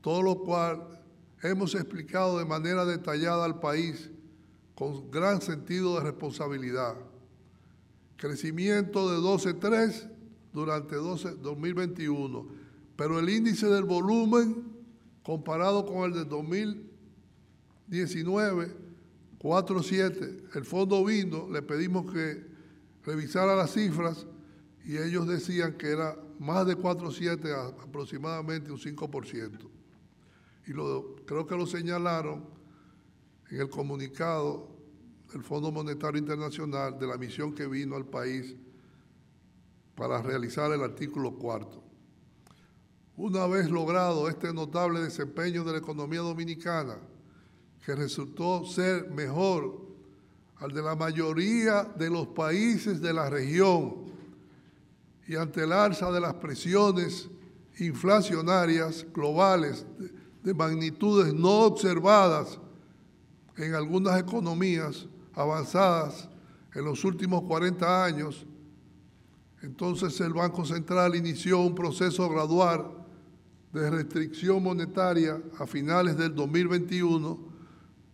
todo 0.00 0.22
lo 0.22 0.38
cual 0.38 1.02
hemos 1.42 1.74
explicado 1.74 2.38
de 2.38 2.46
manera 2.46 2.86
detallada 2.86 3.44
al 3.44 3.60
país 3.60 4.10
con 4.74 5.10
gran 5.10 5.42
sentido 5.42 5.96
de 5.96 6.04
responsabilidad. 6.04 6.96
Crecimiento 8.16 9.10
de 9.10 9.18
12.3 9.18 10.10
durante 10.54 10.96
2021, 10.96 12.46
pero 12.96 13.18
el 13.18 13.28
índice 13.28 13.66
del 13.66 13.84
volumen 13.84 14.64
comparado 15.22 15.84
con 15.84 16.04
el 16.04 16.14
de 16.14 16.24
2000, 16.24 16.90
19, 17.88 18.87
4.7, 19.38 20.56
el 20.56 20.64
fondo 20.64 21.04
vino, 21.04 21.48
le 21.48 21.62
pedimos 21.62 22.12
que 22.12 22.44
revisara 23.04 23.54
las 23.54 23.72
cifras 23.72 24.26
y 24.84 24.96
ellos 24.96 25.28
decían 25.28 25.74
que 25.74 25.90
era 25.90 26.16
más 26.38 26.66
de 26.66 26.76
4.7, 26.76 27.82
aproximadamente 27.82 28.72
un 28.72 28.78
5%. 28.78 29.70
Y 30.66 30.72
lo, 30.72 31.16
creo 31.24 31.46
que 31.46 31.56
lo 31.56 31.66
señalaron 31.66 32.44
en 33.50 33.60
el 33.60 33.70
comunicado 33.70 34.68
del 35.32 35.42
Fondo 35.42 35.70
Monetario 35.70 36.18
Internacional 36.18 36.98
de 36.98 37.06
la 37.06 37.16
misión 37.16 37.54
que 37.54 37.66
vino 37.66 37.96
al 37.96 38.06
país 38.06 38.56
para 39.94 40.22
realizar 40.22 40.72
el 40.72 40.82
artículo 40.82 41.34
cuarto. 41.36 41.82
Una 43.16 43.46
vez 43.46 43.70
logrado 43.70 44.28
este 44.28 44.52
notable 44.52 45.00
desempeño 45.00 45.64
de 45.64 45.72
la 45.72 45.78
economía 45.78 46.20
dominicana, 46.20 46.98
que 47.88 47.94
resultó 47.94 48.66
ser 48.66 49.08
mejor 49.12 49.80
al 50.58 50.74
de 50.74 50.82
la 50.82 50.94
mayoría 50.94 51.84
de 51.84 52.10
los 52.10 52.26
países 52.26 53.00
de 53.00 53.14
la 53.14 53.30
región, 53.30 54.04
y 55.26 55.36
ante 55.36 55.64
el 55.64 55.72
alza 55.72 56.12
de 56.12 56.20
las 56.20 56.34
presiones 56.34 57.30
inflacionarias 57.78 59.06
globales 59.14 59.86
de, 60.42 60.52
magnitudes 60.52 61.32
no 61.32 61.60
observadas 61.60 62.58
en 63.56 63.74
algunas 63.74 64.20
economías 64.20 65.06
avanzadas 65.32 66.28
en 66.74 66.84
los 66.84 67.02
últimos 67.06 67.40
40 67.44 68.04
años, 68.04 68.44
entonces 69.62 70.20
el 70.20 70.34
Banco 70.34 70.62
Central 70.66 71.16
inició 71.16 71.60
un 71.60 71.74
proceso 71.74 72.28
gradual 72.28 72.84
de 73.72 73.88
restricción 73.88 74.62
monetaria 74.62 75.40
a 75.58 75.66
finales 75.66 76.18
del 76.18 76.34
2021 76.34 77.47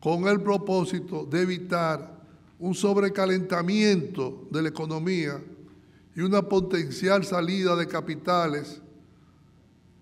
con 0.04 0.28
el 0.28 0.42
propósito 0.42 1.24
de 1.24 1.40
evitar 1.40 2.20
un 2.58 2.74
sobrecalentamiento 2.74 4.46
de 4.50 4.60
la 4.60 4.68
economía 4.68 5.42
y 6.14 6.20
una 6.20 6.46
potencial 6.46 7.24
salida 7.24 7.74
de 7.74 7.88
capitales, 7.88 8.82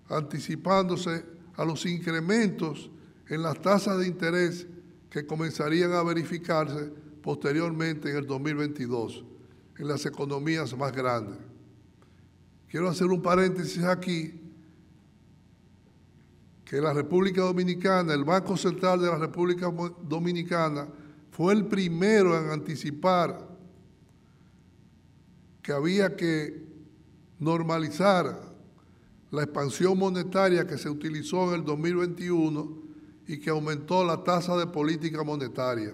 anticipándose 0.08 1.24
a 1.54 1.64
los 1.64 1.86
incrementos 1.86 2.90
en 3.28 3.44
las 3.44 3.62
tasas 3.62 4.00
de 4.00 4.08
interés 4.08 4.66
que 5.08 5.24
comenzarían 5.24 5.92
a 5.92 6.02
verificarse 6.02 6.90
posteriormente 7.22 8.10
en 8.10 8.16
el 8.16 8.26
2022 8.26 9.24
en 9.78 9.86
las 9.86 10.04
economías 10.04 10.76
más 10.76 10.90
grandes. 10.90 11.38
Quiero 12.68 12.88
hacer 12.88 13.06
un 13.06 13.22
paréntesis 13.22 13.84
aquí, 13.84 14.34
que 16.72 16.80
la 16.80 16.94
República 16.94 17.42
Dominicana, 17.42 18.14
el 18.14 18.24
Banco 18.24 18.56
Central 18.56 18.98
de 18.98 19.06
la 19.06 19.18
República 19.18 19.70
Dominicana, 20.08 20.88
fue 21.30 21.52
el 21.52 21.66
primero 21.66 22.34
en 22.34 22.48
anticipar 22.48 23.46
que 25.60 25.70
había 25.70 26.16
que 26.16 26.64
normalizar 27.38 28.54
la 29.30 29.42
expansión 29.42 29.98
monetaria 29.98 30.66
que 30.66 30.78
se 30.78 30.88
utilizó 30.88 31.50
en 31.52 31.60
el 31.60 31.64
2021 31.66 32.82
y 33.28 33.38
que 33.38 33.50
aumentó 33.50 34.02
la 34.02 34.24
tasa 34.24 34.56
de 34.56 34.66
política 34.66 35.22
monetaria. 35.22 35.92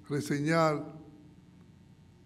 reseñar 0.07 0.83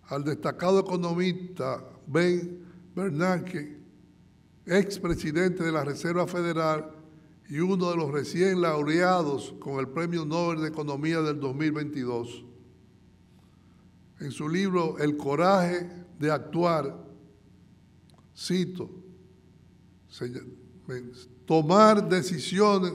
al 0.07 0.23
destacado 0.23 0.79
economista 0.79 1.83
Ben 2.07 2.63
Bernanke, 2.95 3.77
expresidente 4.65 5.63
de 5.63 5.71
la 5.71 5.83
Reserva 5.83 6.27
Federal 6.27 6.91
y 7.49 7.59
uno 7.59 7.89
de 7.89 7.97
los 7.97 8.11
recién 8.11 8.61
laureados 8.61 9.53
con 9.59 9.79
el 9.79 9.87
Premio 9.87 10.25
Nobel 10.25 10.61
de 10.61 10.69
Economía 10.69 11.21
del 11.21 11.39
2022. 11.39 12.45
En 14.19 14.31
su 14.31 14.47
libro 14.47 14.97
El 14.99 15.17
coraje 15.17 15.89
de 16.19 16.31
actuar, 16.31 16.95
cito, 18.35 18.89
tomar 21.45 22.07
decisiones 22.07 22.93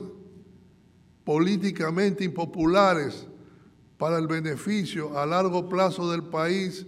políticamente 1.28 2.24
impopulares 2.24 3.26
para 3.98 4.16
el 4.16 4.26
beneficio 4.26 5.18
a 5.18 5.26
largo 5.26 5.68
plazo 5.68 6.10
del 6.10 6.22
país 6.22 6.86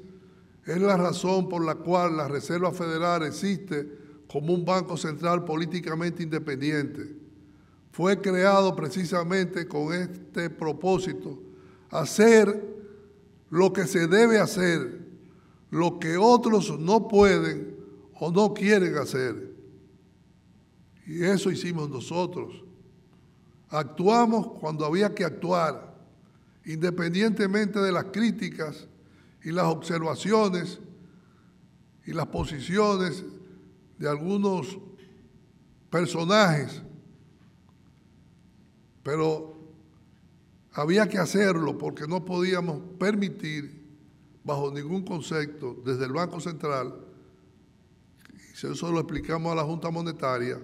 es 0.64 0.80
la 0.80 0.96
razón 0.96 1.46
por 1.46 1.62
la 1.62 1.74
cual 1.74 2.16
la 2.16 2.26
Reserva 2.26 2.72
Federal 2.72 3.22
existe 3.22 3.86
como 4.26 4.54
un 4.54 4.64
banco 4.64 4.96
central 4.96 5.44
políticamente 5.44 6.22
independiente. 6.22 7.14
Fue 7.92 8.18
creado 8.18 8.74
precisamente 8.74 9.68
con 9.68 9.92
este 9.92 10.48
propósito, 10.48 11.38
hacer 11.90 12.64
lo 13.50 13.74
que 13.74 13.86
se 13.86 14.06
debe 14.06 14.38
hacer, 14.38 15.06
lo 15.68 15.98
que 15.98 16.16
otros 16.16 16.80
no 16.80 17.08
pueden 17.08 17.76
o 18.18 18.32
no 18.32 18.54
quieren 18.54 18.96
hacer. 18.96 19.54
Y 21.06 21.24
eso 21.24 21.50
hicimos 21.50 21.90
nosotros. 21.90 22.69
Actuamos 23.70 24.58
cuando 24.58 24.84
había 24.84 25.14
que 25.14 25.24
actuar, 25.24 25.94
independientemente 26.64 27.78
de 27.78 27.92
las 27.92 28.04
críticas 28.06 28.88
y 29.44 29.52
las 29.52 29.66
observaciones 29.66 30.80
y 32.04 32.12
las 32.12 32.26
posiciones 32.26 33.24
de 33.96 34.08
algunos 34.08 34.76
personajes. 35.88 36.82
Pero 39.04 39.56
había 40.72 41.08
que 41.08 41.18
hacerlo 41.18 41.78
porque 41.78 42.08
no 42.08 42.24
podíamos 42.24 42.80
permitir, 42.98 43.80
bajo 44.42 44.72
ningún 44.72 45.04
concepto, 45.04 45.80
desde 45.84 46.06
el 46.06 46.12
Banco 46.12 46.40
Central, 46.40 46.94
si 48.54 48.66
eso 48.66 48.90
lo 48.90 48.98
explicamos 48.98 49.52
a 49.52 49.54
la 49.54 49.62
Junta 49.62 49.90
Monetaria, 49.90 50.58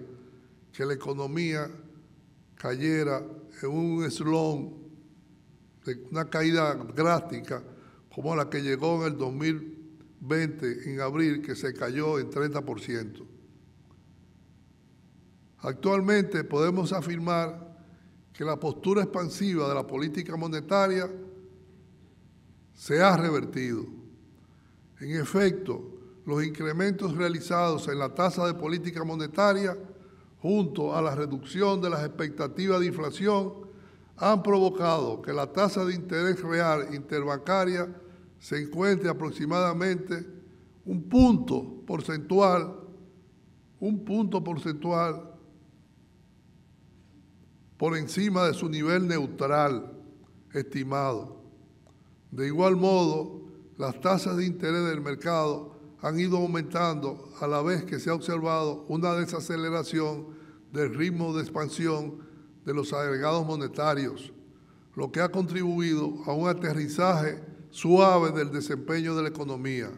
que 0.73 0.85
la 0.85 0.93
economía 0.93 1.71
cayera 2.57 3.23
en 3.61 3.69
un 3.69 4.03
eslón 4.03 4.87
una 6.11 6.29
caída 6.29 6.75
drástica 6.75 7.63
como 8.13 8.35
la 8.35 8.49
que 8.49 8.61
llegó 8.61 9.05
en 9.05 9.13
el 9.13 9.17
2020, 9.17 10.91
en 10.91 11.01
abril, 11.01 11.41
que 11.41 11.55
se 11.55 11.73
cayó 11.73 12.19
en 12.19 12.29
30%. 12.29 13.25
Actualmente 15.59 16.43
podemos 16.43 16.93
afirmar 16.93 17.77
que 18.33 18.43
la 18.43 18.59
postura 18.59 19.03
expansiva 19.03 19.67
de 19.67 19.75
la 19.75 19.85
política 19.85 20.35
monetaria 20.35 21.09
se 22.73 23.01
ha 23.01 23.17
revertido. 23.17 23.85
En 24.99 25.15
efecto, 25.19 25.97
los 26.25 26.43
incrementos 26.43 27.15
realizados 27.15 27.87
en 27.87 27.99
la 27.99 28.13
tasa 28.13 28.45
de 28.45 28.53
política 28.53 29.03
monetaria, 29.03 29.77
junto 30.41 30.95
a 30.95 31.01
la 31.01 31.15
reducción 31.15 31.81
de 31.81 31.89
las 31.89 32.03
expectativas 32.03 32.79
de 32.79 32.87
inflación, 32.87 33.67
han 34.17 34.41
provocado 34.41 35.21
que 35.21 35.33
la 35.33 35.51
tasa 35.51 35.85
de 35.85 35.93
interés 35.93 36.41
real 36.41 36.93
interbancaria 36.93 37.87
se 38.39 38.61
encuentre 38.61 39.09
aproximadamente 39.09 40.25
un 40.85 41.03
punto 41.03 41.81
porcentual, 41.85 42.79
un 43.79 44.03
punto 44.03 44.43
porcentual 44.43 45.33
por 47.77 47.95
encima 47.95 48.45
de 48.45 48.53
su 48.53 48.69
nivel 48.69 49.07
neutral 49.07 49.93
estimado. 50.53 51.41
De 52.31 52.47
igual 52.47 52.75
modo, 52.75 53.41
las 53.77 53.99
tasas 54.01 54.37
de 54.37 54.45
interés 54.45 54.85
del 54.85 55.01
mercado 55.01 55.76
han 56.01 56.19
ido 56.19 56.37
aumentando 56.37 57.31
a 57.41 57.47
la 57.47 57.61
vez 57.61 57.83
que 57.83 57.99
se 57.99 58.09
ha 58.09 58.13
observado 58.13 58.85
una 58.87 59.13
desaceleración 59.15 60.27
del 60.71 60.93
ritmo 60.93 61.33
de 61.33 61.41
expansión 61.41 62.19
de 62.65 62.73
los 62.73 62.93
agregados 62.93 63.45
monetarios, 63.45 64.31
lo 64.95 65.11
que 65.11 65.21
ha 65.21 65.29
contribuido 65.29 66.23
a 66.25 66.33
un 66.33 66.47
aterrizaje 66.47 67.41
suave 67.69 68.31
del 68.31 68.51
desempeño 68.51 69.15
de 69.15 69.23
la 69.23 69.29
economía 69.29 69.91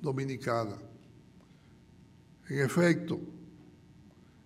dominicana. 0.00 0.76
En 2.48 2.60
efecto, 2.60 3.18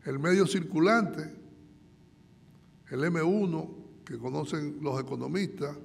el 0.04 0.18
medio 0.18 0.46
circulante, 0.46 1.32
el 2.90 3.00
M1, 3.00 3.68
que 4.04 4.18
conocen 4.18 4.78
los 4.80 5.00
economistas, 5.00 5.76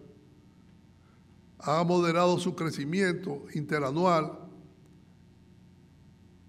ha 1.59 1.83
moderado 1.83 2.39
su 2.39 2.55
crecimiento 2.55 3.45
interanual 3.53 4.44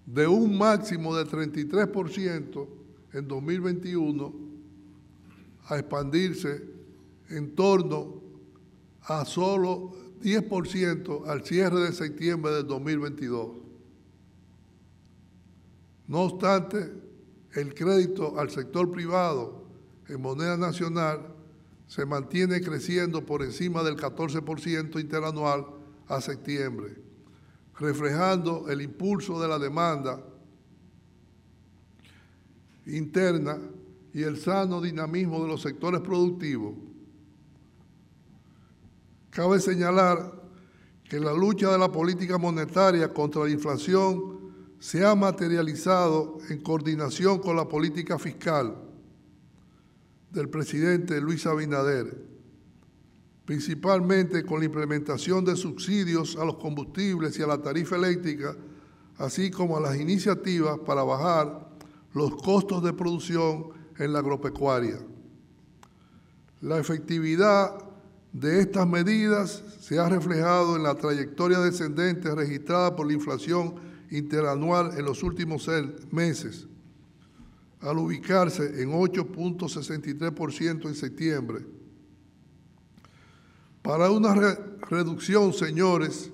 de 0.07 0.25
un 0.25 0.57
máximo 0.57 1.15
de 1.15 1.25
33% 1.25 2.67
en 3.11 3.27
2021 3.27 4.33
a 5.67 5.77
expandirse 5.77 6.63
en 7.29 7.53
torno 7.53 8.21
a 9.01 9.25
solo 9.25 9.91
10% 10.21 11.27
al 11.27 11.43
cierre 11.43 11.81
de 11.81 11.91
septiembre 11.91 12.53
del 12.53 12.67
2022. 12.67 13.49
No 16.07 16.21
obstante, 16.21 16.89
el 17.53 17.73
crédito 17.73 18.39
al 18.39 18.49
sector 18.49 18.89
privado 18.89 19.65
en 20.07 20.21
moneda 20.21 20.55
nacional 20.55 21.35
se 21.87 22.05
mantiene 22.05 22.61
creciendo 22.61 23.25
por 23.25 23.43
encima 23.43 23.83
del 23.83 23.97
14% 23.97 25.01
interanual 25.01 25.65
a 26.07 26.21
septiembre 26.21 27.06
reflejando 27.79 28.69
el 28.69 28.81
impulso 28.81 29.39
de 29.41 29.47
la 29.47 29.59
demanda 29.59 30.19
interna 32.85 33.59
y 34.13 34.23
el 34.23 34.37
sano 34.37 34.81
dinamismo 34.81 35.43
de 35.43 35.49
los 35.49 35.61
sectores 35.61 36.01
productivos. 36.01 36.75
Cabe 39.29 39.59
señalar 39.59 40.33
que 41.03 41.19
la 41.19 41.33
lucha 41.33 41.71
de 41.71 41.77
la 41.77 41.91
política 41.91 42.37
monetaria 42.37 43.13
contra 43.13 43.43
la 43.43 43.49
inflación 43.49 44.37
se 44.79 45.05
ha 45.05 45.15
materializado 45.15 46.39
en 46.49 46.61
coordinación 46.61 47.39
con 47.39 47.55
la 47.55 47.67
política 47.67 48.17
fiscal 48.17 48.75
del 50.31 50.49
presidente 50.49 51.21
Luis 51.21 51.45
Abinader 51.45 52.36
principalmente 53.47 54.43
con 54.43 54.59
la 54.59 54.65
implementación 54.65 55.45
de 55.45 55.55
subsidios 55.55 56.35
a 56.35 56.43
los 56.43 56.57
combustibles 56.57 57.39
y 57.39 57.43
a 57.43 57.47
la 57.47 57.61
tarifa 57.61 57.95
eléctrica, 57.95 58.53
así 59.17 59.49
como 59.49 59.77
a 59.77 59.79
las 59.79 59.95
iniciativas 59.95 60.77
para 60.79 61.01
bajar 61.03 61.69
los 62.13 62.35
costos 62.35 62.83
de 62.83 62.91
producción 62.91 63.69
en 63.97 64.11
la 64.11 64.19
agropecuaria. 64.19 64.99
La 66.59 66.77
efectividad 66.77 67.73
de 68.33 68.59
estas 68.59 68.85
medidas 68.85 69.63
se 69.79 69.97
ha 69.97 70.09
reflejado 70.09 70.75
en 70.75 70.83
la 70.83 70.95
trayectoria 70.95 71.59
descendente 71.59 72.35
registrada 72.35 72.97
por 72.97 73.07
la 73.07 73.13
inflación 73.13 73.75
interanual 74.11 74.91
en 74.97 75.05
los 75.05 75.23
últimos 75.23 75.69
meses, 76.11 76.67
al 77.79 77.97
ubicarse 77.97 78.81
en 78.83 78.91
8.63% 78.91 80.85
en 80.85 80.95
septiembre 80.95 81.76
para 83.87 84.11
una 84.11 84.35
reducción, 84.89 85.53
señores, 85.53 86.29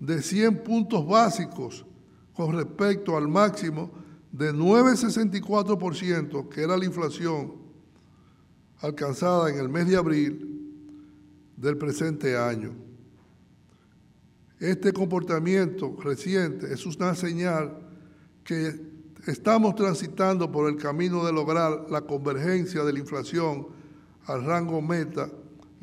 de 0.00 0.22
100 0.22 0.64
puntos 0.64 1.06
básicos 1.06 1.84
con 2.32 2.56
respecto 2.56 3.18
al 3.18 3.28
máximo 3.28 3.90
de 4.32 4.54
9,64%, 4.54 6.48
que 6.48 6.62
era 6.62 6.78
la 6.78 6.86
inflación 6.86 7.56
alcanzada 8.78 9.50
en 9.50 9.58
el 9.58 9.68
mes 9.68 9.86
de 9.86 9.96
abril 9.96 10.80
del 11.58 11.76
presente 11.76 12.38
año. 12.38 12.72
Este 14.58 14.90
comportamiento 14.94 15.94
reciente 16.02 16.72
es 16.72 16.86
una 16.86 17.14
señal 17.14 17.80
que 18.42 18.80
estamos 19.26 19.74
transitando 19.74 20.50
por 20.50 20.70
el 20.70 20.78
camino 20.78 21.22
de 21.22 21.34
lograr 21.34 21.84
la 21.90 22.00
convergencia 22.00 22.82
de 22.82 22.94
la 22.94 22.98
inflación 22.98 23.66
al 24.24 24.42
rango 24.46 24.80
meta 24.80 25.28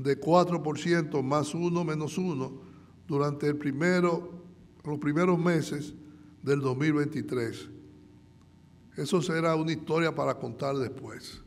de 0.03 0.19
4% 0.19 1.23
más 1.23 1.53
1 1.53 1.83
menos 1.83 2.17
1 2.17 2.61
durante 3.07 3.47
los 3.47 3.57
primeros 4.99 5.39
meses 5.39 5.93
del 6.41 6.61
2023. 6.61 7.69
Eso 8.97 9.21
será 9.21 9.55
una 9.55 9.71
historia 9.71 10.13
para 10.13 10.33
contar 10.35 10.75
después, 10.77 11.41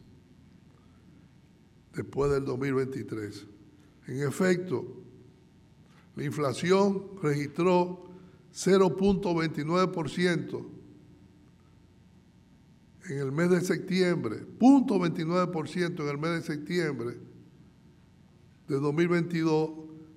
después 1.95 2.31
del 2.31 2.45
2023. 2.45 3.47
En 4.09 4.27
efecto, 4.27 4.87
la 6.17 6.25
inflación 6.25 7.03
registró 7.23 8.05
0.29% 8.53 10.67
en 13.07 13.19
el 13.19 13.31
mes 13.33 13.51
de 13.51 13.61
septiembre, 13.61 14.47
0.29% 14.59 16.03
en 16.03 16.09
el 16.09 16.19
mes 16.19 16.31
de 16.31 16.43
septiembre 16.43 17.34
de 18.69 18.81
2022, 18.81 19.71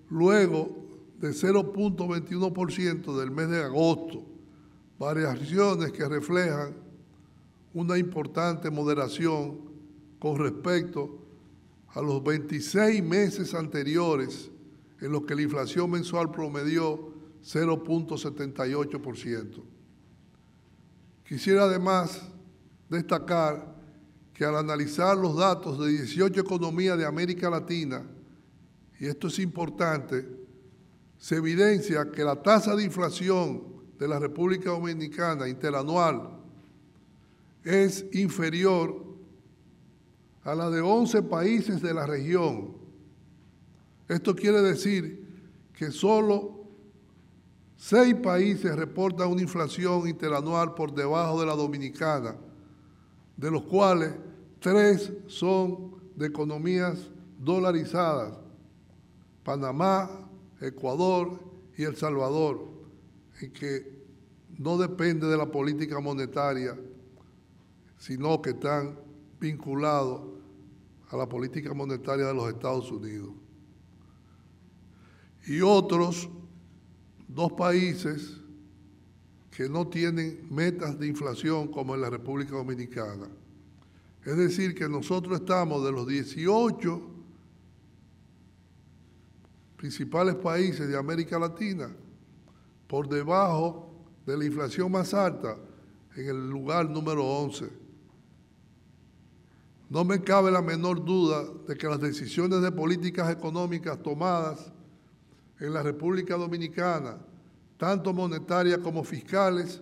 luego 0.10 0.88
de 1.19 1.29
0.21% 1.29 3.19
del 3.19 3.31
mes 3.31 3.49
de 3.49 3.63
agosto, 3.63 4.23
variaciones 4.99 5.91
que 5.91 6.07
reflejan 6.07 6.75
una 7.73 7.97
importante 7.97 8.69
moderación 8.71 9.60
con 10.19 10.38
respecto 10.38 11.19
a 11.89 12.01
los 12.01 12.23
26 12.23 13.03
meses 13.03 13.53
anteriores 13.53 14.49
en 15.01 15.12
los 15.12 15.23
que 15.23 15.36
la 15.36 15.41
inflación 15.43 15.91
mensual 15.91 16.31
promedió 16.31 17.13
0.78%. 17.43 19.63
Quisiera 21.23 21.63
además 21.63 22.21
destacar 22.89 23.75
que 24.33 24.45
al 24.45 24.55
analizar 24.55 25.17
los 25.17 25.36
datos 25.36 25.78
de 25.80 25.89
18 25.89 26.39
economías 26.39 26.97
de 26.97 27.05
América 27.05 27.49
Latina, 27.49 28.05
y 29.00 29.06
esto 29.06 29.28
es 29.28 29.39
importante, 29.39 30.28
se 31.18 31.36
evidencia 31.36 32.12
que 32.12 32.24
la 32.24 32.41
tasa 32.41 32.76
de 32.76 32.84
inflación 32.84 33.64
de 34.00 34.08
la 34.08 34.20
República 34.20 34.72
Dominicana 34.72 35.48
interanual 35.48 36.32
es 37.64 38.06
inferior 38.14 39.06
a 40.43 40.56
la 40.56 40.70
de 40.70 40.82
11 40.82 41.24
países 41.24 41.82
de 41.82 41.93
la 41.93 42.06
región. 42.06 42.78
Esto 44.08 44.36
quiere 44.36 44.62
decir 44.62 45.26
que 45.74 45.91
solo 45.91 46.66
seis 47.76 48.16
países 48.16 48.76
reportan 48.76 49.30
una 49.30 49.41
inflación 49.41 50.08
interanual 50.08 50.74
por 50.74 50.93
debajo 50.93 51.39
de 51.39 51.45
la 51.45 51.56
dominicana, 51.56 52.36
de 53.36 53.52
los 53.52 53.64
cuales 53.64 54.14
tres 54.60 55.12
son 55.28 55.95
de 56.16 56.28
economías 56.28 56.98
dolarizadas 57.38 58.47
Panamá, 59.48 60.30
Ecuador 60.60 61.39
y 61.78 61.84
El 61.84 61.95
Salvador, 61.95 62.68
en 63.39 63.54
que 63.54 63.98
no 64.58 64.78
depende 64.78 65.26
de 65.26 65.38
la 65.38 65.50
política 65.50 66.02
monetaria, 66.02 66.78
sino 67.98 68.41
que 68.41 68.50
están 68.50 69.00
vinculados 69.39 70.22
a 71.10 71.16
la 71.16 71.30
política 71.30 71.74
monetaria 71.74 72.26
de 72.26 72.34
los 72.34 72.50
Estados 72.50 72.91
Unidos. 72.91 73.30
Y 75.45 75.62
otros 75.62 76.28
dos 77.30 77.54
países 77.54 78.41
que 79.50 79.70
no 79.70 79.88
tienen 79.88 80.45
metas 80.52 81.00
de 81.00 81.08
inflación 81.08 81.70
como 81.70 81.95
en 81.95 82.02
la 82.02 82.10
República 82.10 82.52
Dominicana. 82.58 83.30
Es 84.26 84.36
decir, 84.36 84.76
que 84.76 84.89
nosotros 84.89 85.39
estamos 85.39 85.86
de 85.86 85.93
los 85.93 86.06
18 86.06 87.16
principales 89.78 90.36
países 90.36 90.88
de 90.88 90.97
América 90.97 91.38
Latina 91.39 91.89
por 92.88 93.07
debajo 93.07 93.93
de 94.25 94.36
la 94.38 94.45
inflación 94.45 94.91
más 94.91 95.13
alta 95.13 95.55
en 96.15 96.28
el 96.28 96.49
lugar 96.49 96.89
número 96.89 97.23
11. 97.23 97.69
No 99.89 100.03
me 100.03 100.21
cabe 100.21 100.51
la 100.51 100.61
menor 100.61 101.05
duda 101.05 101.45
de 101.67 101.78
que 101.78 101.88
las 101.88 102.01
decisiones 102.01 102.61
de 102.61 102.71
políticas 102.71 103.32
económicas 103.32 104.01
tomadas 104.01 104.73
en 105.59 105.73
la 105.73 105.82
República 105.82 106.36
Dominicana, 106.36 107.17
tanto 107.78 108.13
monetarias 108.13 108.80
como 108.80 109.03
fiscales, 109.03 109.82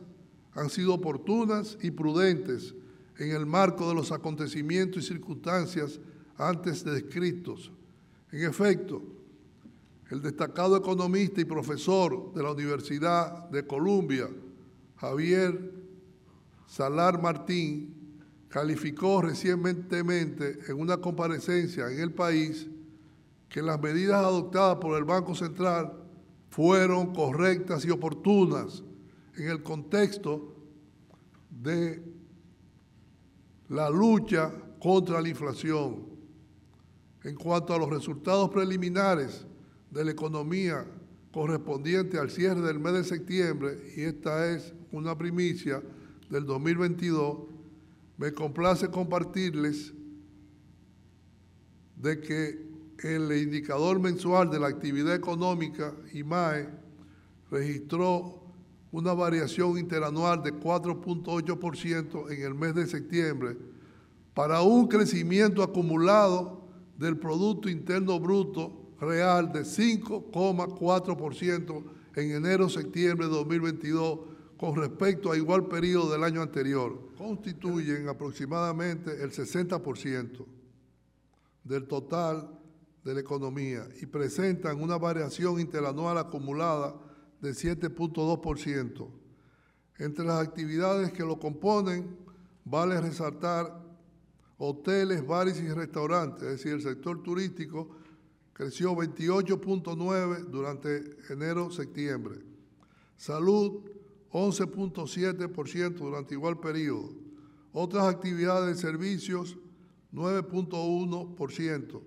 han 0.54 0.70
sido 0.70 0.94
oportunas 0.94 1.78
y 1.82 1.90
prudentes 1.92 2.76
en 3.18 3.32
el 3.32 3.46
marco 3.46 3.88
de 3.88 3.96
los 3.96 4.12
acontecimientos 4.12 5.04
y 5.04 5.08
circunstancias 5.08 6.00
antes 6.38 6.84
descritos. 6.84 7.72
En 8.32 8.44
efecto, 8.44 9.02
el 10.10 10.22
destacado 10.22 10.78
economista 10.78 11.42
y 11.42 11.46
profesor 11.46 12.34
de 12.34 12.44
la 12.44 12.52
Universidad 12.52 13.50
de 13.50 13.66
Columbia, 13.66 14.30
Javier 14.98 15.74
Salar 16.68 17.22
Martín, 17.22 18.22
calificó 18.48 19.22
recientemente 19.22 20.60
en 20.68 20.80
una 20.80 20.98
comparecencia 20.98 21.90
en 21.92 22.00
el 22.00 22.14
país 22.14 22.68
que 23.50 23.62
las 23.62 23.82
medidas 23.82 24.24
adoptadas 24.24 24.78
por 24.78 24.98
el 24.98 25.04
Banco 25.04 25.36
Central 25.36 25.94
fueron 26.50 27.14
correctas 27.14 27.84
y 27.86 27.90
oportunas 27.90 28.84
en 29.36 29.50
el 29.50 29.62
contexto 29.62 30.56
de 31.50 32.02
la 33.70 33.90
lucha 33.90 34.54
contra 34.80 35.20
la 35.20 35.30
inflación. 35.30 36.06
En 37.24 37.36
cuanto 37.36 37.74
a 37.74 37.80
los 37.80 37.90
resultados 37.90 38.50
preliminares 38.52 39.45
de 39.96 40.04
la 40.04 40.12
economía 40.12 40.86
correspondiente 41.32 42.20
al 42.20 42.30
cierre 42.30 42.60
del 42.62 42.80
mes 42.80 42.94
de 42.94 43.04
septiembre, 43.06 43.78
y 43.96 44.02
esta 44.02 44.52
es 44.52 44.74
una 44.92 45.18
primicia 45.18 45.82
del 46.30 46.46
2022, 46.46 47.38
me 48.18 48.34
complace 48.34 48.90
compartirles 48.90 49.94
de 51.96 52.20
que 52.20 52.66
el 53.00 53.32
indicador 53.42 54.02
mensual 54.02 54.50
de 54.50 54.60
la 54.60 54.68
actividad 54.68 55.16
económica, 55.16 55.96
IMAE, 56.14 56.68
registró 57.50 58.44
una 58.92 59.14
variación 59.14 59.78
interanual 59.78 60.44
de 60.44 60.54
4.8% 60.54 62.32
en 62.32 62.42
el 62.42 62.54
mes 62.54 62.76
de 62.76 62.86
septiembre 62.86 63.58
para 64.34 64.62
un 64.62 64.90
crecimiento 64.90 65.64
acumulado 65.64 66.68
del 66.98 67.18
Producto 67.18 67.70
Interno 67.70 68.20
Bruto 68.20 68.85
real 69.06 69.52
de 69.52 69.62
5,4% 69.62 71.84
en 72.16 72.32
enero-septiembre 72.32 73.28
de 73.28 73.32
2022 73.32 74.20
con 74.58 74.76
respecto 74.76 75.32
a 75.32 75.38
igual 75.38 75.68
periodo 75.68 76.12
del 76.12 76.24
año 76.24 76.42
anterior, 76.42 77.12
constituyen 77.18 78.08
aproximadamente 78.08 79.22
el 79.22 79.32
60% 79.32 80.46
del 81.64 81.88
total 81.88 82.60
de 83.04 83.14
la 83.14 83.20
economía 83.20 83.88
y 84.02 84.06
presentan 84.06 84.82
una 84.82 84.98
variación 84.98 85.60
interanual 85.60 86.18
acumulada 86.18 86.96
de 87.42 87.52
7.2%. 87.52 89.10
Entre 89.98 90.26
las 90.26 90.46
actividades 90.46 91.12
que 91.12 91.24
lo 91.24 91.40
componen, 91.40 92.18
vale 92.64 93.00
resaltar 93.00 93.84
hoteles, 94.58 95.26
bares 95.26 95.60
y 95.60 95.70
restaurantes, 95.70 96.44
es 96.44 96.52
decir, 96.52 96.74
el 96.74 96.82
sector 96.82 97.22
turístico 97.22 97.90
creció 98.56 98.96
28.9 98.96 100.46
durante 100.46 101.18
enero-septiembre. 101.30 102.40
Salud 103.18 103.82
11.7% 104.32 105.96
durante 105.96 106.36
igual 106.36 106.62
periodo. 106.62 107.14
Otras 107.74 108.06
actividades 108.06 108.78
de 108.78 108.82
servicios, 108.82 109.58
9.1%. 110.14 112.02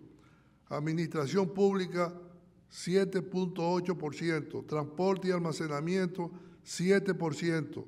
Administración 0.71 1.53
pública, 1.53 2.19
7.8%. 2.73 4.67
Transporte 4.67 5.29
y 5.29 5.33
almacenamiento, 5.33 6.31
7%. 6.65 7.85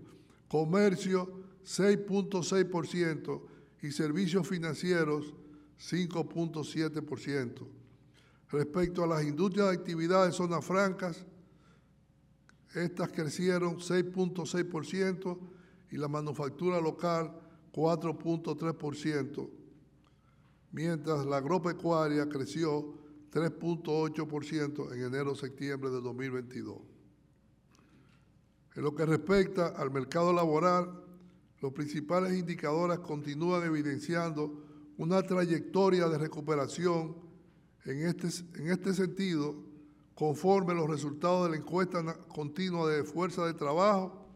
Comercio, 0.49 1.33
6.6%. 1.65 3.41
Y 3.81 3.91
servicios 3.93 4.47
financieros, 4.47 5.33
5.7%. 5.79 7.80
Respecto 8.51 9.05
a 9.05 9.07
las 9.07 9.25
industrias 9.25 9.69
de 9.69 9.75
actividades 9.75 10.35
zonas 10.35 10.65
francas, 10.65 11.25
estas 12.75 13.11
crecieron 13.11 13.77
6.6% 13.77 15.39
y 15.91 15.97
la 15.97 16.09
manufactura 16.09 16.81
local 16.81 17.33
4.3%, 17.73 19.51
mientras 20.73 21.27
la 21.27 21.37
agropecuaria 21.37 22.29
creció 22.29 22.95
3.8% 23.33 24.95
en 24.95 25.03
enero-septiembre 25.03 25.91
de 25.91 26.01
2022. 26.01 26.79
En 28.77 28.83
lo 28.83 28.95
que 28.95 29.07
respecta 29.07 29.69
al 29.69 29.91
mercado 29.91 30.33
laboral, 30.33 31.05
los 31.61 31.73
principales 31.73 32.33
indicadores 32.33 32.99
continúan 33.01 33.65
evidenciando 33.65 34.65
una 34.97 35.23
trayectoria 35.23 36.09
de 36.09 36.19
recuperación 36.19 37.30
en 37.85 38.07
este, 38.07 38.29
en 38.59 38.71
este 38.71 38.95
sentido 38.95 39.57
conforme 40.15 40.75
los 40.75 40.89
resultados 40.89 41.45
de 41.45 41.51
la 41.51 41.57
encuesta 41.57 42.03
continua 42.29 42.91
de 42.91 43.05
fuerza 43.05 43.47
de 43.47 43.55
trabajo 43.55 44.27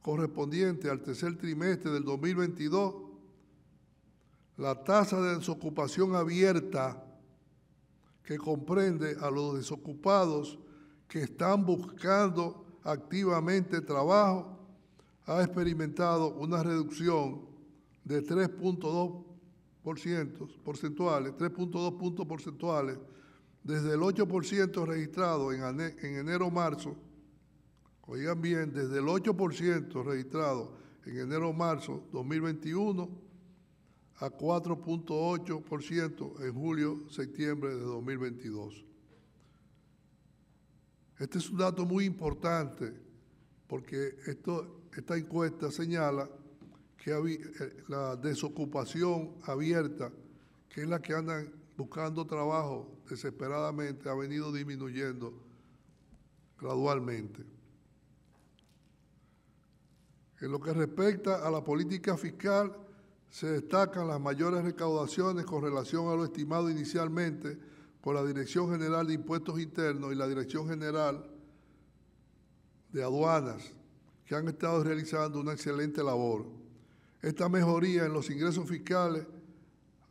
correspondiente 0.00 0.88
al 0.88 1.02
tercer 1.02 1.36
trimestre 1.36 1.90
del 1.90 2.04
2022, 2.04 2.94
la 4.56 4.84
tasa 4.84 5.20
de 5.20 5.36
desocupación 5.36 6.14
abierta 6.14 7.02
que 8.22 8.38
comprende 8.38 9.16
a 9.20 9.30
los 9.30 9.56
desocupados 9.56 10.58
que 11.08 11.22
están 11.22 11.64
buscando 11.64 12.64
activamente 12.82 13.80
trabajo, 13.80 14.58
ha 15.26 15.42
experimentado 15.42 16.34
una 16.34 16.62
reducción 16.62 17.42
de 18.04 18.22
3.2 18.22 19.24
porcentuales, 19.84 21.34
3.2 21.34 21.98
puntos 21.98 22.26
porcentuales 22.26 22.98
desde 23.62 23.94
el 23.94 24.00
8% 24.00 24.86
registrado 24.86 25.52
en 25.52 26.16
enero-marzo, 26.16 26.96
oigan 28.02 28.40
bien, 28.40 28.72
desde 28.72 28.98
el 28.98 29.04
8% 29.04 30.04
registrado 30.04 30.76
en 31.04 31.18
enero-marzo 31.18 32.08
2021 32.12 33.10
a 34.16 34.30
4.8% 34.30 36.44
en 36.44 36.54
julio-septiembre 36.54 37.74
de 37.74 37.80
2022. 37.80 38.84
Este 41.18 41.38
es 41.38 41.50
un 41.50 41.58
dato 41.58 41.84
muy 41.84 42.04
importante 42.04 42.94
porque 43.66 44.14
esta 44.92 45.16
encuesta 45.16 45.70
señala 45.70 46.28
que 47.04 47.10
eh, 47.12 47.84
la 47.88 48.16
desocupación 48.16 49.34
abierta, 49.42 50.10
que 50.70 50.80
es 50.80 50.88
la 50.88 51.02
que 51.02 51.12
andan 51.12 51.52
buscando 51.76 52.26
trabajo 52.26 52.96
desesperadamente 53.06 54.08
ha 54.08 54.14
venido 54.14 54.50
disminuyendo 54.50 55.34
gradualmente. 56.58 57.44
En 60.40 60.50
lo 60.50 60.58
que 60.58 60.72
respecta 60.72 61.46
a 61.46 61.50
la 61.50 61.62
política 61.62 62.16
fiscal, 62.16 62.74
se 63.28 63.48
destacan 63.48 64.08
las 64.08 64.18
mayores 64.18 64.64
recaudaciones 64.64 65.44
con 65.44 65.62
relación 65.62 66.08
a 66.08 66.14
lo 66.14 66.24
estimado 66.24 66.70
inicialmente 66.70 67.58
por 68.00 68.14
la 68.14 68.24
Dirección 68.24 68.70
General 68.70 69.06
de 69.06 69.12
Impuestos 69.12 69.60
Internos 69.60 70.10
y 70.10 70.16
la 70.16 70.26
Dirección 70.26 70.66
General 70.70 71.22
de 72.92 73.02
Aduanas, 73.02 73.74
que 74.24 74.34
han 74.34 74.48
estado 74.48 74.82
realizando 74.82 75.38
una 75.40 75.52
excelente 75.52 76.02
labor. 76.02 76.63
Esta 77.24 77.48
mejoría 77.48 78.04
en 78.04 78.12
los 78.12 78.28
ingresos 78.28 78.68
fiscales 78.68 79.26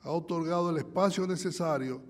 ha 0.01 0.09
otorgado 0.09 0.71
el 0.71 0.77
espacio 0.77 1.27
necesario 1.27 2.01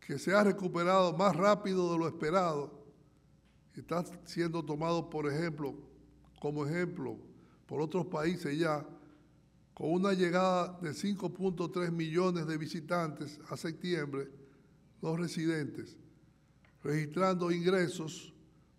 que 0.00 0.18
se 0.18 0.34
ha 0.34 0.44
recuperado 0.44 1.16
más 1.16 1.34
rápido 1.36 1.92
de 1.92 1.98
lo 1.98 2.08
esperado, 2.08 2.80
está 3.80 4.04
siendo 4.24 4.62
tomado, 4.64 5.10
por 5.10 5.26
ejemplo, 5.26 5.74
como 6.40 6.66
ejemplo, 6.66 7.16
por 7.66 7.80
otros 7.80 8.06
países 8.06 8.58
ya, 8.58 8.86
con 9.74 9.92
una 9.92 10.12
llegada 10.12 10.78
de 10.80 10.90
5.3 10.90 11.90
millones 11.90 12.46
de 12.46 12.58
visitantes 12.58 13.40
a 13.48 13.56
septiembre, 13.56 14.28
los 15.02 15.18
residentes, 15.18 15.98
registrando 16.82 17.50
ingresos 17.50 18.32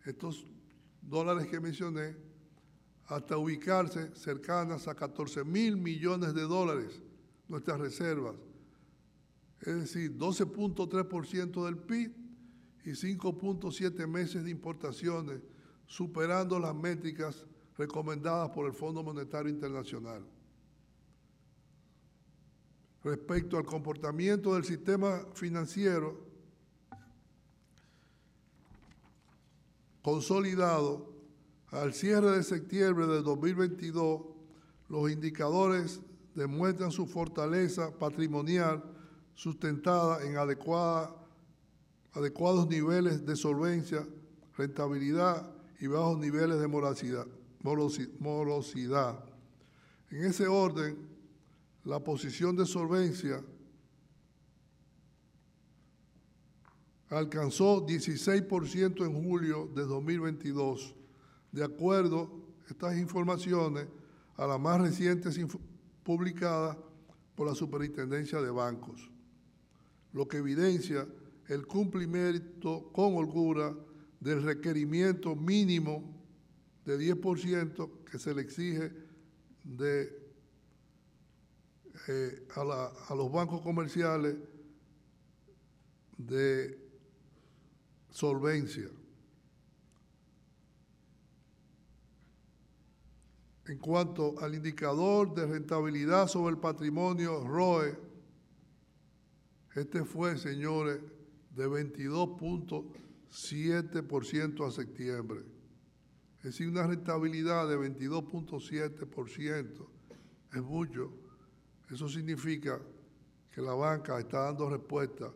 estos 0.05 0.45
dólares 1.01 1.47
que 1.47 1.61
mencioné, 1.61 2.15
hasta 3.07 3.39
ubicarse 3.39 4.15
cercanas 4.15 4.87
a 4.87 4.95
14 4.95 5.45
mil 5.45 5.79
millones 5.79 6.35
de 6.35 6.43
dólares 6.43 7.03
nuestras 7.49 7.81
reservas, 7.81 8.37
es 9.61 9.75
decir, 9.75 10.17
12.3% 10.17 11.65
del 11.65 11.77
PIB 11.77 12.15
y 12.85 12.91
5.7 12.91 14.07
meses 14.07 14.45
de 14.45 14.51
importaciones, 14.51 15.41
superando 15.87 16.59
las 16.59 16.75
métricas 16.75 17.47
recomendadas 17.77 18.51
por 18.51 18.67
el 18.67 18.73
Fondo 18.73 19.03
Monetario 19.03 19.51
Internacional. 19.51 20.25
Respecto 23.03 23.59
al 23.59 23.65
comportamiento 23.65 24.55
del 24.55 24.65
sistema 24.65 25.27
financiero, 25.35 26.27
consolidado, 30.03 31.11
al 31.69 31.93
cierre 31.93 32.37
de 32.37 32.43
septiembre 32.43 33.07
de 33.07 33.23
2022, 33.23 34.23
los 34.89 35.11
indicadores 35.11 36.01
demuestran 36.35 36.91
su 36.91 37.07
fortaleza 37.07 37.97
patrimonial 37.97 38.83
sustentada 39.41 40.23
en 40.23 40.37
adecuados 40.37 41.17
niveles 42.69 43.25
de 43.25 43.35
solvencia, 43.37 44.07
rentabilidad 44.55 45.51
y 45.81 45.87
bajos 45.87 46.19
niveles 46.19 46.61
de 46.61 46.69
morosidad. 46.69 47.27
morosidad. 47.63 49.25
En 50.11 50.25
ese 50.25 50.47
orden, 50.47 51.09
la 51.85 52.01
posición 52.01 52.55
de 52.55 52.67
solvencia 52.67 53.43
alcanzó 57.09 57.87
16% 57.87 59.07
en 59.07 59.25
julio 59.25 59.71
de 59.75 59.87
2022, 59.87 60.95
de 61.51 61.65
acuerdo 61.65 62.45
a 62.67 62.71
estas 62.71 62.99
informaciones 62.99 63.89
a 64.37 64.47
las 64.47 64.61
más 64.61 64.83
recientes 64.83 65.41
publicadas 66.03 66.77
por 67.35 67.47
la 67.47 67.55
Superintendencia 67.55 68.39
de 68.43 68.51
Bancos, 68.51 69.10
lo 70.13 70.27
que 70.27 70.39
evidencia 70.39 71.07
el 71.49 71.67
cumplimiento 71.67 72.91
con 72.93 73.17
holgura 73.17 73.75
del 74.21 74.43
requerimiento 74.43 75.35
mínimo 75.35 76.21
de 76.85 76.99
10% 76.99 78.05
que 78.05 78.19
se 78.19 78.35
le 78.35 78.43
exige 78.43 78.93
de, 79.65 80.31
eh, 82.09 82.47
a, 82.55 82.93
a 83.09 83.15
los 83.15 83.33
bancos 83.33 83.61
comerciales 83.63 84.37
de 86.17 86.79
solvencia. 88.11 88.89
En 93.67 93.79
cuanto 93.79 94.39
al 94.41 94.55
indicador 94.55 95.33
de 95.35 95.47
rentabilidad 95.47 96.27
sobre 96.27 96.55
el 96.55 96.61
patrimonio 96.61 97.47
ROE, 97.47 98.10
este 99.75 100.05
fue, 100.05 100.37
señores, 100.37 101.01
de 101.55 101.69
22.7% 101.69 104.67
a 104.67 104.71
septiembre. 104.71 105.45
Es 106.39 106.45
decir, 106.45 106.69
una 106.69 106.87
rentabilidad 106.87 107.69
de 107.69 107.77
22.7% 107.77 109.87
es 110.55 110.63
mucho. 110.63 111.13
Eso 111.91 112.09
significa 112.09 112.81
que 113.53 113.61
la 113.61 113.75
banca 113.75 114.19
está 114.19 114.45
dando 114.45 114.71
respuesta 114.71 115.31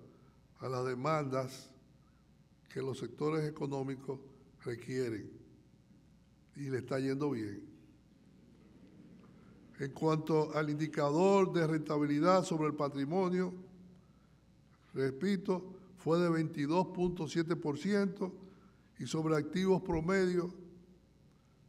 a 0.59 0.69
las 0.69 0.87
demandas 0.87 1.71
que 2.69 2.81
los 2.81 2.99
sectores 2.99 3.49
económicos 3.49 4.21
requieren 4.65 5.31
y 6.57 6.71
le 6.71 6.79
está 6.79 6.99
yendo 6.99 7.31
bien. 7.31 7.63
En 9.79 9.93
cuanto 9.93 10.53
al 10.55 10.71
indicador 10.71 11.53
de 11.53 11.67
rentabilidad 11.67 12.45
sobre 12.45 12.69
el 12.69 12.75
patrimonio, 12.75 13.53
repito, 14.95 15.75
fue 15.97 16.21
de 16.21 16.31
22.7% 16.31 18.33
y 18.99 19.07
sobre 19.07 19.37
activos 19.37 19.83
promedio, 19.83 20.53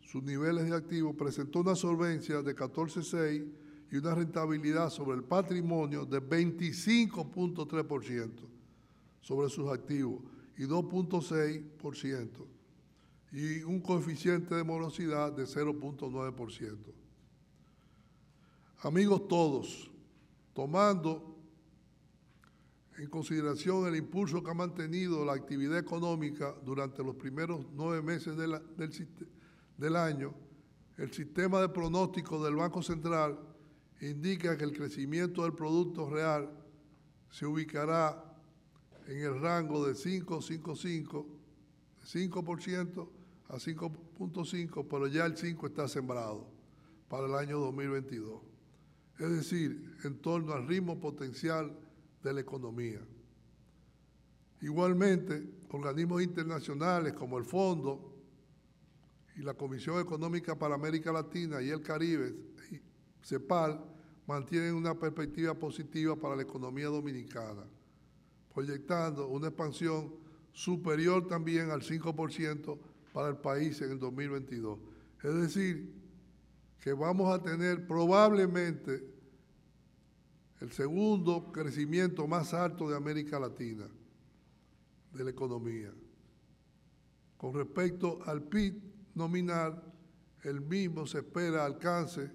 sus 0.00 0.22
niveles 0.22 0.70
de 0.70 0.76
activos 0.76 1.16
presentó 1.16 1.58
una 1.60 1.74
solvencia 1.74 2.40
de 2.42 2.54
14.6 2.54 3.50
y 3.90 3.96
una 3.96 4.14
rentabilidad 4.14 4.90
sobre 4.90 5.16
el 5.16 5.24
patrimonio 5.24 6.06
de 6.06 6.22
25.3% 6.22 8.30
sobre 9.20 9.48
sus 9.48 9.68
activos 9.70 10.22
y 10.56 10.62
2.6% 10.62 12.28
y 13.32 13.62
un 13.62 13.80
coeficiente 13.80 14.54
de 14.54 14.62
morosidad 14.62 15.32
de 15.32 15.42
0.9%. 15.44 16.76
Amigos 18.82 19.26
todos, 19.28 19.90
tomando 20.52 21.31
en 23.02 23.10
consideración 23.10 23.88
el 23.88 23.96
impulso 23.96 24.44
que 24.44 24.52
ha 24.52 24.54
mantenido 24.54 25.24
la 25.24 25.32
actividad 25.32 25.76
económica 25.76 26.54
durante 26.64 27.02
los 27.02 27.16
primeros 27.16 27.66
nueve 27.74 28.00
meses 28.00 28.36
del, 28.36 29.96
año, 29.96 30.32
el 30.96 31.12
sistema 31.12 31.60
de 31.60 31.68
pronóstico 31.68 32.42
del 32.44 32.54
Banco 32.54 32.80
Central 32.80 33.40
indica 34.00 34.56
que 34.56 34.62
el 34.62 34.72
crecimiento 34.72 35.42
del 35.42 35.52
Producto 35.52 36.08
Real 36.08 36.48
se 37.28 37.44
ubicará 37.44 38.22
en 39.08 39.18
el 39.18 39.40
rango 39.40 39.84
de 39.84 39.94
5,55, 39.94 41.26
5% 42.06 43.08
a 43.48 43.54
5.5, 43.56 44.86
pero 44.88 45.08
ya 45.08 45.26
el 45.26 45.36
5 45.36 45.66
está 45.66 45.88
sembrado 45.88 46.46
para 47.08 47.26
el 47.26 47.34
año 47.34 47.58
2022. 47.58 48.42
Es 49.18 49.30
decir, 49.32 49.96
en 50.04 50.18
torno 50.18 50.52
al 50.52 50.68
ritmo 50.68 51.00
potencial 51.00 51.76
de 52.22 52.32
la 52.32 52.40
economía. 52.40 53.00
Igualmente, 54.60 55.42
organismos 55.70 56.22
internacionales 56.22 57.12
como 57.14 57.38
el 57.38 57.44
Fondo 57.44 58.14
y 59.36 59.42
la 59.42 59.54
Comisión 59.54 60.00
Económica 60.00 60.58
para 60.58 60.74
América 60.74 61.12
Latina 61.12 61.60
y 61.60 61.70
el 61.70 61.82
Caribe, 61.82 62.34
CEPAL, 63.22 63.84
mantienen 64.26 64.74
una 64.74 64.98
perspectiva 64.98 65.54
positiva 65.54 66.14
para 66.14 66.36
la 66.36 66.42
economía 66.42 66.86
dominicana 66.86 67.64
proyectando 68.52 69.28
una 69.28 69.48
expansión 69.48 70.14
superior 70.52 71.26
también 71.26 71.70
al 71.70 71.82
5% 71.82 72.78
para 73.12 73.28
el 73.28 73.36
país 73.36 73.80
en 73.80 73.92
el 73.92 73.98
2022. 73.98 74.78
Es 75.22 75.34
decir, 75.34 75.92
que 76.80 76.92
vamos 76.92 77.32
a 77.32 77.42
tener 77.42 77.86
probablemente 77.86 79.11
el 80.62 80.70
segundo 80.70 81.50
crecimiento 81.50 82.28
más 82.28 82.54
alto 82.54 82.88
de 82.88 82.96
América 82.96 83.40
Latina 83.40 83.88
de 85.12 85.24
la 85.24 85.30
economía. 85.30 85.92
Con 87.36 87.54
respecto 87.54 88.20
al 88.26 88.44
PIB 88.44 88.80
nominal, 89.16 89.82
el 90.44 90.60
mismo 90.60 91.04
se 91.04 91.18
espera 91.18 91.64
alcance, 91.64 92.30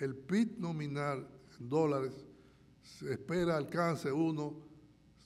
el 0.00 0.16
PIB 0.16 0.58
nominal 0.58 1.28
en 1.60 1.68
dólares 1.68 2.14
se 2.80 3.12
espera 3.12 3.58
alcance 3.58 4.10
uno 4.10 4.62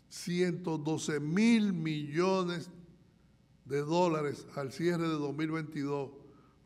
112 0.08 1.20
mil 1.20 1.72
millones 1.72 2.68
de 3.64 3.78
dólares 3.78 4.44
al 4.56 4.72
cierre 4.72 5.04
de 5.04 5.14
2022, 5.14 6.10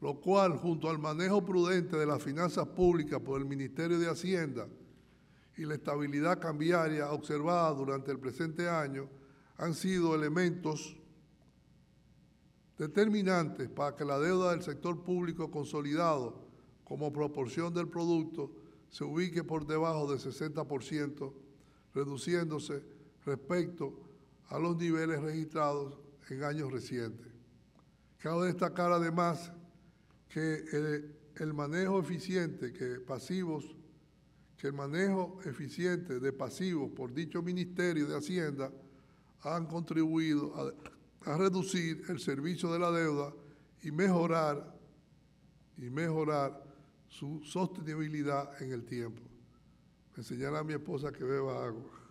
lo 0.00 0.18
cual 0.18 0.56
junto 0.56 0.88
al 0.88 0.98
manejo 0.98 1.44
prudente 1.44 1.98
de 1.98 2.06
las 2.06 2.22
finanzas 2.22 2.66
públicas 2.68 3.20
por 3.20 3.38
el 3.38 3.46
Ministerio 3.46 3.98
de 3.98 4.08
Hacienda 4.08 4.66
y 5.56 5.64
la 5.64 5.74
estabilidad 5.74 6.38
cambiaria 6.38 7.10
observada 7.10 7.72
durante 7.72 8.10
el 8.10 8.18
presente 8.18 8.68
año, 8.68 9.08
han 9.56 9.74
sido 9.74 10.14
elementos 10.14 10.96
determinantes 12.78 13.68
para 13.70 13.96
que 13.96 14.04
la 14.04 14.18
deuda 14.18 14.50
del 14.50 14.62
sector 14.62 15.02
público 15.02 15.50
consolidado 15.50 16.46
como 16.84 17.12
proporción 17.12 17.72
del 17.72 17.88
producto 17.88 18.52
se 18.90 19.04
ubique 19.04 19.42
por 19.42 19.66
debajo 19.66 20.10
del 20.10 20.18
60%, 20.20 21.32
reduciéndose 21.94 22.82
respecto 23.24 24.06
a 24.48 24.58
los 24.58 24.76
niveles 24.76 25.20
registrados 25.20 25.98
en 26.28 26.44
años 26.44 26.70
recientes. 26.70 27.32
Cabe 28.18 28.46
destacar 28.46 28.92
además 28.92 29.52
que 30.28 31.12
el, 31.34 31.54
manejo 31.54 32.00
eficiente 32.00 32.72
que 32.72 33.00
pasivos, 33.00 33.75
el 34.66 34.72
manejo 34.72 35.38
eficiente 35.44 36.18
de 36.18 36.32
pasivos 36.32 36.90
por 36.90 37.12
dicho 37.12 37.42
Ministerio 37.42 38.06
de 38.06 38.16
Hacienda 38.16 38.70
han 39.42 39.66
contribuido 39.66 40.52
a, 40.56 41.36
reducir 41.36 42.04
el 42.08 42.20
servicio 42.20 42.72
de 42.72 42.78
la 42.78 42.90
deuda 42.90 43.32
y 43.82 43.90
mejorar 43.90 44.78
y 45.76 45.90
mejorar 45.90 46.62
su 47.08 47.42
sostenibilidad 47.42 48.62
en 48.62 48.72
el 48.72 48.84
tiempo. 48.84 49.22
Me 50.16 50.46
a 50.46 50.62
mi 50.62 50.74
esposa 50.74 51.12
que 51.12 51.24
beba 51.24 51.66
agua. 51.66 52.05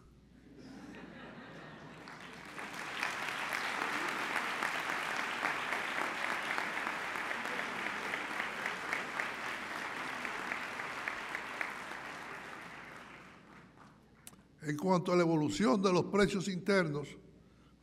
En 14.66 14.78
cuanto 14.78 15.14
a 15.14 15.16
la 15.16 15.22
evolución 15.22 15.80
de 15.80 15.94
los 15.94 16.06
precios 16.06 16.48
internos, 16.48 17.08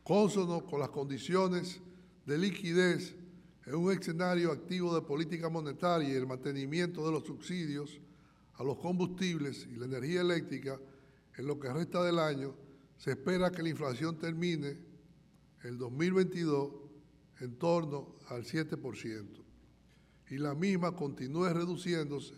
consono 0.03 0.65
con 0.65 0.81
las 0.81 0.89
condiciones 0.89 1.79
de 2.25 2.37
liquidez 2.37 3.15
en 3.65 3.75
un 3.75 3.89
escenario 3.93 4.51
activo 4.51 4.93
de 4.93 5.01
política 5.01 5.47
monetaria 5.47 6.09
y 6.09 6.11
el 6.11 6.27
mantenimiento 6.27 7.05
de 7.05 7.13
los 7.13 7.23
subsidios 7.23 8.01
a 8.55 8.65
los 8.65 8.79
combustibles 8.79 9.65
y 9.65 9.77
la 9.77 9.85
energía 9.85 10.19
eléctrica 10.19 10.77
en 11.37 11.47
lo 11.47 11.57
que 11.57 11.71
resta 11.71 12.03
del 12.03 12.19
año, 12.19 12.53
se 12.97 13.11
espera 13.11 13.49
que 13.49 13.63
la 13.63 13.69
inflación 13.69 14.17
termine 14.17 14.77
el 15.63 15.77
2022 15.77 16.69
en 17.39 17.55
torno 17.55 18.17
al 18.27 18.43
7% 18.43 19.25
y 20.31 20.37
la 20.37 20.53
misma 20.53 20.93
continúe 20.93 21.47
reduciéndose 21.47 22.33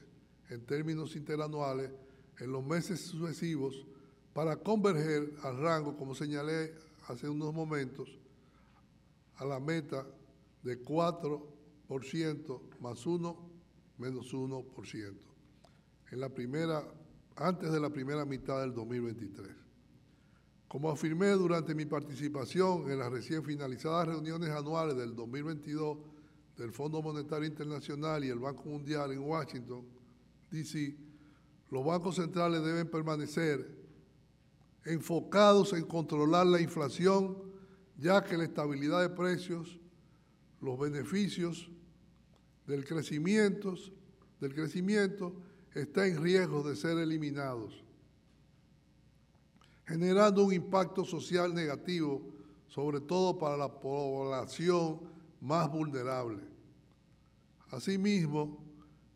en 0.52 0.64
términos 0.68 1.16
interanuales 1.16 1.90
en 2.38 2.52
los 2.52 2.64
meses 2.64 3.02
sucesivos 3.02 3.88
para 4.36 4.58
converger 4.58 5.34
al 5.44 5.58
rango, 5.62 5.96
como 5.96 6.14
señalé 6.14 6.76
hace 7.08 7.30
unos 7.30 7.54
momentos, 7.54 8.10
a 9.38 9.46
la 9.46 9.62
meta 9.62 10.06
de 10.62 10.84
4% 10.84 12.60
más 12.82 13.06
1 13.06 13.38
menos 13.98 14.34
1% 14.34 15.14
en 16.12 16.20
la 16.20 16.28
primera, 16.28 16.84
antes 17.38 17.72
de 17.72 17.80
la 17.80 17.90
primera 17.90 18.26
mitad 18.26 18.60
del 18.60 18.74
2023. 18.74 19.48
Como 20.68 20.92
afirmé 20.92 21.30
durante 21.30 21.74
mi 21.74 21.86
participación 21.86 22.92
en 22.92 23.00
las 23.00 23.10
recién 23.10 23.42
finalizadas 23.42 24.10
reuniones 24.10 24.50
anuales 24.50 24.98
del 24.98 25.16
2022 25.16 25.98
del 26.58 26.74
Fondo 26.74 27.02
Monetario 27.02 27.48
Internacional 27.48 28.26
y 28.26 28.28
el 28.28 28.40
Banco 28.40 28.66
Mundial 28.66 29.14
en 29.14 29.20
Washington, 29.20 29.86
D.C., 30.52 30.94
los 31.70 31.86
bancos 31.86 32.16
centrales 32.16 32.62
deben 32.66 32.92
permanecer 32.92 33.85
enfocados 34.86 35.74
en 35.74 35.84
controlar 35.86 36.46
la 36.46 36.62
inflación, 36.62 37.38
ya 37.98 38.24
que 38.24 38.38
la 38.38 38.44
estabilidad 38.44 39.02
de 39.02 39.10
precios, 39.10 39.80
los 40.62 40.80
beneficios 40.80 41.70
del 42.68 42.86
crecimiento, 42.86 43.76
del 44.40 44.54
crecimiento 44.54 45.34
está 45.74 46.08
en 46.08 46.22
riesgo 46.22 46.64
de 46.64 46.76
ser 46.76 46.98
eliminados, 46.98 47.84
generando 49.86 50.46
un 50.46 50.54
impacto 50.54 51.04
social 51.04 51.54
negativo, 51.54 52.22
sobre 52.68 53.02
todo 53.02 53.38
para 53.38 53.58
la 53.58 53.80
población 53.80 55.02
más 55.42 55.70
vulnerable. 55.72 56.42
Asimismo, 57.70 58.64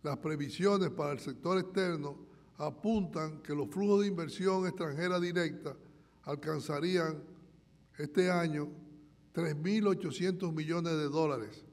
las 0.01 0.17
previsiones 0.17 0.89
para 0.89 1.11
el 1.11 1.19
sector 1.19 1.59
externo 1.59 2.28
apuntan 2.59 3.41
que 3.41 3.55
los 3.55 3.69
flujos 3.69 4.01
de 4.01 4.07
inversión 4.07 4.67
extranjera 4.67 5.19
directa 5.19 5.75
alcanzarían 6.23 7.23
este 7.97 8.29
año 8.29 8.69
3.800 9.33 10.53
millones 10.53 10.91
de 10.97 11.05
dólares 11.05 11.65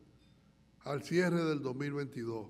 al 0.84 1.02
cierre 1.02 1.44
del 1.44 1.60
2022. 1.60 2.46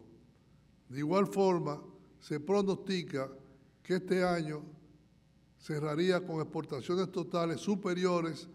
De 0.90 0.98
igual 0.98 1.26
forma, 1.26 1.82
se 2.20 2.38
pronostica 2.38 3.30
que 3.82 3.96
este 3.96 4.22
año 4.22 4.62
cerraría 5.58 6.24
con 6.24 6.40
exportaciones 6.40 7.10
totales 7.10 7.60
superiores 7.60 8.48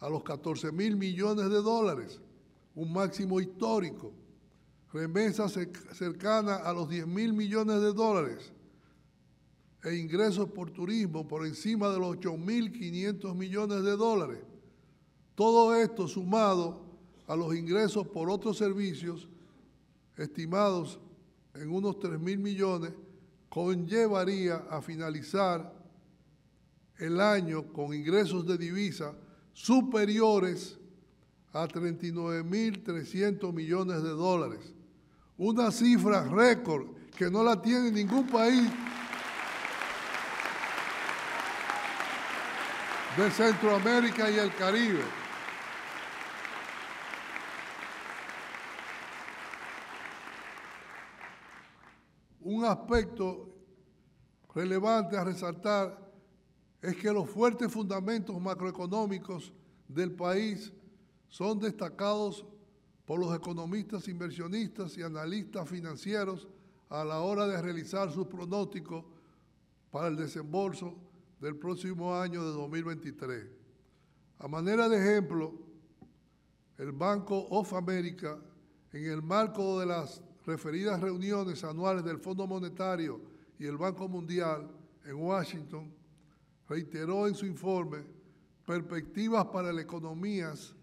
a 0.00 0.08
los 0.08 0.24
14 0.24 0.72
mil 0.72 0.96
millones 0.96 1.48
de 1.48 1.62
dólares, 1.62 2.20
un 2.74 2.92
máximo 2.92 3.40
histórico, 3.40 4.12
remesas 4.92 5.58
cercanas 5.92 6.60
a 6.62 6.72
los 6.72 6.88
10 6.88 7.06
mil 7.06 7.32
millones 7.32 7.80
de 7.80 7.92
dólares, 7.92 8.52
e 9.86 9.94
ingresos 9.94 10.50
por 10.50 10.72
turismo 10.72 11.28
por 11.28 11.46
encima 11.46 11.88
de 11.90 12.00
los 12.00 12.16
8.500 12.16 13.36
millones 13.36 13.84
de 13.84 13.92
dólares. 13.92 14.40
Todo 15.36 15.76
esto 15.76 16.08
sumado 16.08 16.80
a 17.28 17.36
los 17.36 17.54
ingresos 17.54 18.04
por 18.08 18.28
otros 18.28 18.58
servicios 18.58 19.28
estimados 20.16 20.98
en 21.54 21.70
unos 21.70 22.00
3.000 22.00 22.38
millones, 22.38 22.94
conllevaría 23.48 24.56
a 24.68 24.82
finalizar 24.82 25.72
el 26.98 27.20
año 27.20 27.72
con 27.72 27.94
ingresos 27.94 28.44
de 28.44 28.58
divisa 28.58 29.14
superiores 29.52 30.80
a 31.52 31.68
39.300 31.68 33.52
millones 33.52 34.02
de 34.02 34.08
dólares. 34.08 34.74
Una 35.38 35.70
cifra 35.70 36.24
récord 36.24 36.88
que 37.16 37.30
no 37.30 37.44
la 37.44 37.62
tiene 37.62 37.92
ningún 37.92 38.26
país 38.26 38.68
de 43.16 43.30
Centroamérica 43.30 44.30
y 44.30 44.36
el 44.36 44.54
Caribe. 44.54 45.02
Un 52.42 52.64
aspecto 52.66 53.48
relevante 54.54 55.16
a 55.16 55.24
resaltar 55.24 55.98
es 56.82 56.94
que 56.96 57.10
los 57.10 57.30
fuertes 57.30 57.72
fundamentos 57.72 58.38
macroeconómicos 58.38 59.50
del 59.88 60.12
país 60.12 60.72
son 61.28 61.58
destacados 61.58 62.44
por 63.06 63.18
los 63.18 63.34
economistas 63.34 64.08
inversionistas 64.08 64.96
y 64.98 65.02
analistas 65.02 65.66
financieros 65.68 66.48
a 66.90 67.02
la 67.02 67.20
hora 67.20 67.46
de 67.46 67.62
realizar 67.62 68.12
sus 68.12 68.26
pronósticos 68.26 69.04
para 69.90 70.08
el 70.08 70.16
desembolso 70.16 71.05
del 71.40 71.56
próximo 71.56 72.14
año 72.14 72.44
de 72.44 72.52
2023. 72.52 73.46
A 74.38 74.48
manera 74.48 74.88
de 74.88 74.98
ejemplo, 74.98 75.54
el 76.78 76.92
Banco 76.92 77.46
of 77.50 77.72
America, 77.74 78.38
en 78.92 79.04
el 79.04 79.22
marco 79.22 79.80
de 79.80 79.86
las 79.86 80.22
referidas 80.44 81.00
reuniones 81.00 81.64
anuales 81.64 82.04
del 82.04 82.18
Fondo 82.18 82.46
Monetario 82.46 83.20
y 83.58 83.66
el 83.66 83.76
Banco 83.76 84.08
Mundial 84.08 84.70
en 85.04 85.14
Washington, 85.14 85.92
reiteró 86.68 87.26
en 87.26 87.34
su 87.34 87.46
informe 87.46 88.04
perspectivas 88.66 89.46
para 89.46 89.72
las 89.72 89.84
economías 89.84 90.74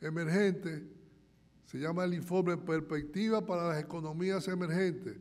emergentes, 0.00 0.82
se 1.66 1.78
llama 1.78 2.04
el 2.04 2.14
informe 2.14 2.56
Perspectiva 2.56 3.44
para 3.44 3.68
las 3.68 3.82
Economías 3.82 4.46
Emergentes, 4.48 5.16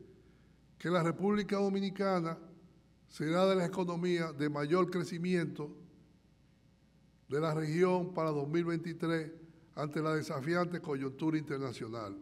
que 0.78 0.90
la 0.90 1.02
República 1.02 1.56
Dominicana 1.56 2.38
será 3.14 3.46
de 3.46 3.56
la 3.56 3.66
economía 3.66 4.34
de 4.34 4.50
mayor 4.50 4.90
crecimiento 4.90 5.70
de 7.30 7.40
la 7.40 7.54
región 7.54 8.12
para 8.12 8.32
2023 8.32 9.32
ante 9.76 10.02
la 10.02 10.16
desafiante 10.16 10.82
coyuntura 10.82 11.38
internacional. 11.38 12.18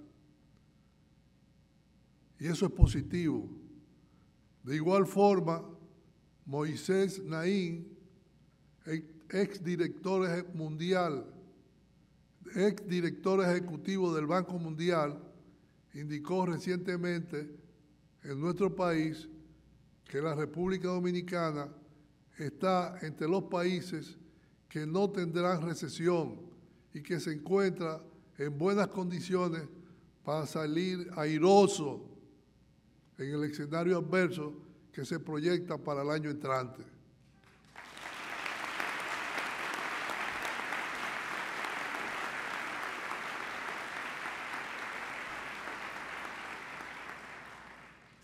Y 2.37 2.47
eso 2.47 2.65
es 2.65 2.73
positivo. 2.73 3.47
De 4.63 4.75
igual 4.75 5.07
forma, 5.07 5.63
Moisés 6.45 7.23
Naín, 7.23 7.97
ex 9.29 9.63
director 9.63 10.53
mundial, 10.53 11.25
ex 12.53 12.85
director 12.85 13.41
ejecutivo 13.41 14.13
del 14.13 14.27
Banco 14.27 14.59
Mundial, 14.59 15.17
indicó 15.93 16.45
recientemente 16.45 17.49
en 18.23 18.41
nuestro 18.41 18.75
país 18.75 19.29
que 20.11 20.21
la 20.21 20.35
República 20.35 20.89
Dominicana 20.89 21.69
está 22.37 22.99
entre 23.01 23.29
los 23.29 23.43
países 23.43 24.17
que 24.67 24.85
no 24.85 25.09
tendrán 25.09 25.61
recesión 25.61 26.35
y 26.93 27.01
que 27.01 27.17
se 27.17 27.31
encuentra 27.31 28.03
en 28.37 28.57
buenas 28.57 28.89
condiciones 28.89 29.61
para 30.21 30.45
salir 30.45 31.09
airoso 31.15 32.01
en 33.17 33.35
el 33.35 33.45
escenario 33.45 33.99
adverso 33.99 34.53
que 34.91 35.05
se 35.05 35.17
proyecta 35.17 35.77
para 35.77 36.01
el 36.01 36.09
año 36.09 36.29
entrante. 36.29 36.83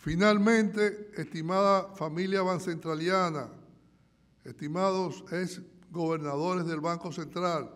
Finalmente, 0.08 1.12
estimada 1.18 1.94
familia 1.94 2.42
bancentraliana, 2.42 3.50
estimados 4.46 5.22
ex 5.34 5.62
gobernadores 5.92 6.66
del 6.66 6.80
Banco 6.80 7.12
Central, 7.12 7.70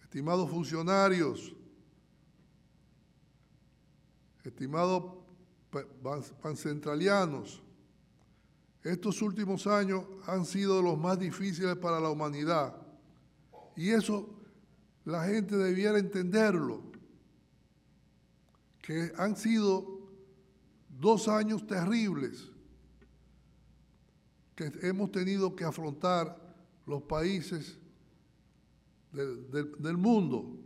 estimados 0.00 0.48
funcionarios, 0.48 1.52
estimados 4.44 5.16
pancentralianos, 6.40 7.60
estos 8.84 9.20
últimos 9.20 9.66
años 9.66 10.04
han 10.28 10.46
sido 10.46 10.80
los 10.80 10.96
más 10.96 11.18
difíciles 11.18 11.74
para 11.74 11.98
la 11.98 12.10
humanidad. 12.10 12.72
Y 13.74 13.90
eso 13.90 14.28
la 15.04 15.24
gente 15.24 15.56
debiera 15.56 15.98
entenderlo, 15.98 16.84
que 18.80 19.10
han 19.16 19.36
sido 19.36 19.93
dos 20.98 21.28
años 21.28 21.66
terribles 21.66 22.50
que 24.54 24.70
hemos 24.82 25.10
tenido 25.10 25.54
que 25.54 25.64
afrontar 25.64 26.38
los 26.86 27.02
países 27.02 27.78
del, 29.12 29.96
mundo. 29.96 30.58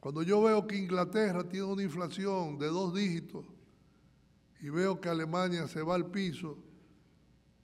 Cuando 0.00 0.22
yo 0.22 0.42
veo 0.42 0.66
que 0.66 0.76
Inglaterra 0.76 1.48
tiene 1.48 1.66
una 1.66 1.82
inflación 1.82 2.58
de 2.58 2.66
dos 2.66 2.94
dígitos 2.94 3.44
y 4.60 4.68
veo 4.68 5.00
que 5.00 5.08
Alemania 5.08 5.66
se 5.66 5.82
va 5.82 5.94
al 5.94 6.10
piso 6.10 6.58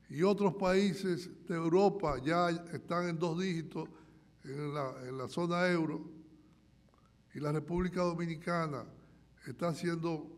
y 0.08 0.22
otros 0.22 0.54
países 0.54 1.30
de 1.46 1.54
Europa 1.54 2.20
ya 2.22 2.50
están 2.50 3.08
en 3.08 3.18
dos 3.18 3.40
dígitos 3.40 3.88
en 4.44 4.74
la, 4.74 4.94
en 5.06 5.16
la 5.16 5.28
zona 5.28 5.66
euro 5.68 6.10
y 7.34 7.40
la 7.40 7.52
República 7.52 8.02
Dominicana 8.02 8.84
está 9.46 9.68
haciendo, 9.68 10.30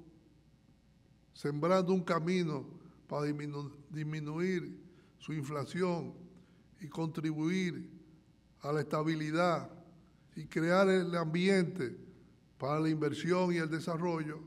sembrando 1.35 1.93
un 1.93 2.03
camino 2.03 2.65
para 3.09 3.27
disminuir 3.91 4.81
su 5.19 5.33
inflación 5.33 6.15
y 6.81 6.89
contribuir 6.89 7.91
a 8.61 8.73
la 8.73 8.81
estabilidad 8.81 9.69
y 10.37 10.47
crear 10.47 10.89
el 10.89 11.15
ambiente 11.15 11.97
para 12.57 12.81
la 12.81 12.89
inversión 12.89 13.53
y 13.53 13.57
el 13.59 13.69
desarrollo, 13.69 14.41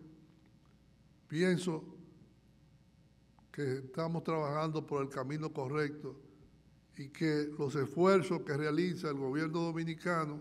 pienso 1.28 1.84
que 3.52 3.78
estamos 3.78 4.24
trabajando 4.24 4.86
por 4.86 5.04
el 5.04 5.10
camino 5.10 5.52
correcto 5.52 6.16
y 6.96 7.10
que 7.10 7.52
los 7.58 7.76
esfuerzos 7.76 8.42
que 8.42 8.56
realiza 8.56 9.10
el 9.10 9.18
gobierno 9.18 9.62
dominicano 9.62 10.40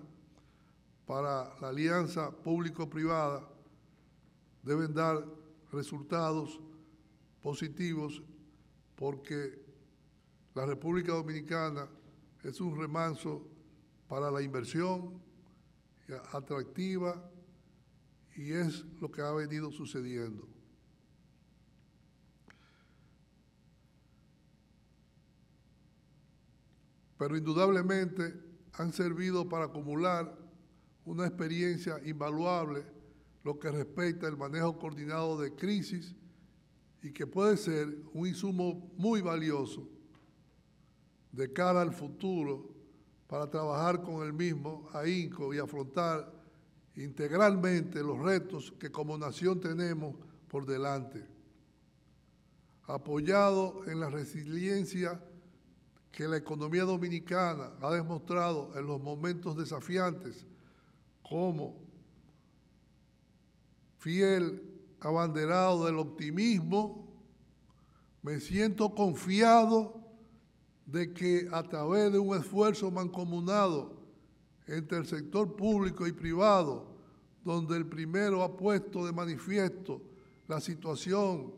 para 1.07 1.55
la 1.61 1.69
alianza 1.69 2.31
público-privada 2.31 3.49
deben 4.63 4.93
dar 4.95 5.25
resultados 5.77 6.61
positivos 7.43 8.23
porque 8.97 9.63
la 10.55 10.65
República 10.65 11.13
Dominicana 11.13 11.87
es 12.43 12.61
un 12.61 12.79
remanso 12.79 13.47
para 14.09 14.31
la 14.31 14.41
inversión 14.41 15.21
atractiva 16.33 17.31
y 18.37 18.53
es 18.53 18.85
lo 19.01 19.11
que 19.11 19.21
ha 19.21 19.33
venido 19.33 19.71
sucediendo. 19.71 20.49
Pero 27.19 27.37
indudablemente 27.37 28.35
han 28.75 28.93
servido 28.93 29.49
para 29.49 29.67
acumular 29.67 30.37
una 31.05 31.27
experiencia 31.27 32.01
invaluable 32.05 32.96
lo 33.47 33.61
que 33.61 33.71
respecta 33.71 34.27
al 34.27 34.37
manejo 34.37 34.77
coordinado 34.77 35.39
de 35.39 35.55
crisis 35.55 36.17
y 37.01 37.13
que 37.13 37.29
puede 37.29 37.57
ser 37.57 37.97
un 38.13 38.27
insumo 38.27 38.91
muy 38.97 39.21
valioso 39.21 39.89
de 41.31 41.53
cara 41.53 41.81
al 41.81 41.93
futuro 41.93 42.69
para 43.29 43.49
trabajar 43.49 44.03
con 44.03 44.27
el 44.27 44.33
mismo 44.33 44.89
ahínco 44.93 45.55
y 45.55 45.59
afrontar 45.59 46.29
integralmente 46.97 48.03
los 48.03 48.19
retos 48.19 48.75
que 48.81 48.91
como 48.91 49.17
nación 49.17 49.61
tenemos 49.61 50.17
por 50.49 50.67
delante. 50.67 51.25
Apoyado 52.89 53.85
en 53.87 54.01
la 54.01 54.11
resiliencia 54.11 55.23
que 56.11 56.27
la 56.27 56.39
economía 56.39 56.83
dominicana 56.83 57.75
ha 57.81 57.93
demostrado 57.93 58.77
en 58.77 58.89
los 58.89 59.01
momentos 59.01 59.57
desafiantes, 59.57 60.45
como 61.23 61.86
fiel 64.07 64.63
abanderado 65.01 65.87
del 65.87 65.99
optimismo, 65.99 67.13
me 68.23 68.39
siento 68.39 68.95
confiado 68.95 70.01
de 70.87 71.13
que 71.13 71.49
a 71.51 71.65
través 71.65 72.13
de 72.13 72.21
un 72.21 72.37
esfuerzo 72.37 72.89
mancomunado 72.93 73.97
entre 74.69 74.99
el 74.99 75.07
sector 75.07 75.57
público 75.57 76.07
y 76.07 76.13
privado, 76.13 76.87
donde 77.45 77.77
el 77.77 77.85
primero 77.85 78.45
ha 78.45 78.57
puesto 78.57 79.05
de 79.05 79.13
manifiesto 79.13 80.01
la 80.47 80.61
situación 80.61 81.53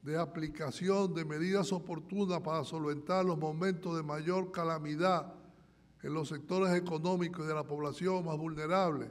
de 0.00 0.18
aplicación 0.18 1.12
de 1.12 1.26
medidas 1.26 1.70
oportunas 1.70 2.40
para 2.40 2.64
solventar 2.64 3.26
los 3.26 3.36
momentos 3.36 3.94
de 3.94 4.02
mayor 4.02 4.52
calamidad 4.52 5.34
en 6.02 6.14
los 6.14 6.30
sectores 6.30 6.74
económicos 6.74 7.44
y 7.44 7.48
de 7.48 7.54
la 7.54 7.64
población 7.64 8.24
más 8.24 8.38
vulnerable. 8.38 9.10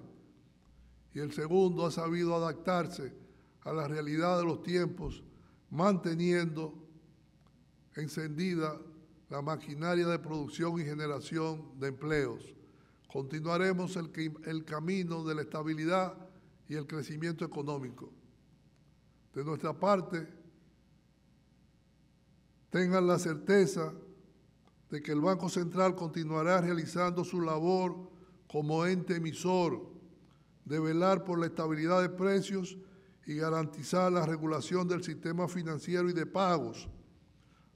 Y 1.14 1.20
el 1.20 1.32
segundo 1.32 1.86
ha 1.86 1.92
sabido 1.92 2.36
adaptarse 2.36 3.14
a 3.62 3.72
la 3.72 3.88
realidad 3.88 4.40
de 4.40 4.46
los 4.46 4.64
tiempos, 4.64 5.24
manteniendo 5.70 6.74
encendida 7.96 8.80
la 9.30 9.42
maquinaria 9.42 10.08
de 10.08 10.20
producción 10.20 10.80
y 10.80 10.84
generación 10.84 11.80
de 11.80 11.88
empleos. 11.88 12.54
Continuaremos 13.12 13.96
el, 13.96 14.66
camino 14.66 15.24
de 15.24 15.36
la 15.36 15.42
estabilidad 15.44 16.16
y 16.68 16.76
el 16.76 16.88
crecimiento 16.88 17.46
económico. 17.46 18.12
De 19.34 19.44
nuestra 19.44 19.74
parte, 19.74 20.28
tengan 22.70 23.06
la 23.06 23.20
certeza 23.20 23.94
de 24.90 25.02
que 25.02 25.12
el 25.12 25.22
Banco 25.22 25.48
Central 25.50 25.96
continuará 25.96 26.62
realizando 26.62 27.24
su 27.24 27.42
labor 27.42 28.10
como 28.48 28.86
ente 28.86 29.16
emisor, 29.16 29.93
de 30.66 30.80
velar 30.80 31.24
por 31.24 31.40
la 31.40 31.48
estabilidad 31.48 32.02
de 32.02 32.10
precios 32.10 32.78
y 33.26 33.36
garantizar 33.36 34.12
la 34.12 34.26
regulación 34.26 34.88
del 34.88 35.04
sistema 35.04 35.48
financiero 35.48 36.10
y 36.10 36.14
de 36.14 36.26
pagos, 36.26 36.90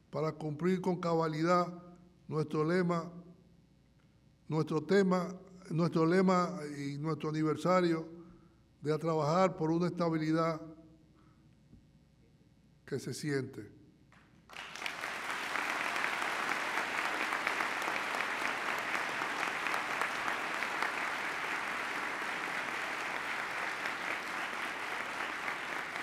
para 0.09 0.31
cumplir 0.31 0.81
con 0.81 0.99
cabalidad 0.99 1.67
nuestro 2.27 2.63
lema, 2.63 3.11
nuestro 4.47 4.83
tema, 4.83 5.35
nuestro 5.69 6.05
lema 6.05 6.59
y 6.77 6.97
nuestro 6.97 7.29
aniversario 7.29 8.07
de 8.81 8.97
trabajar 8.97 9.55
por 9.55 9.69
una 9.69 9.87
estabilidad 9.87 10.61
que 12.85 12.99
se 12.99 13.13
siente. 13.13 13.76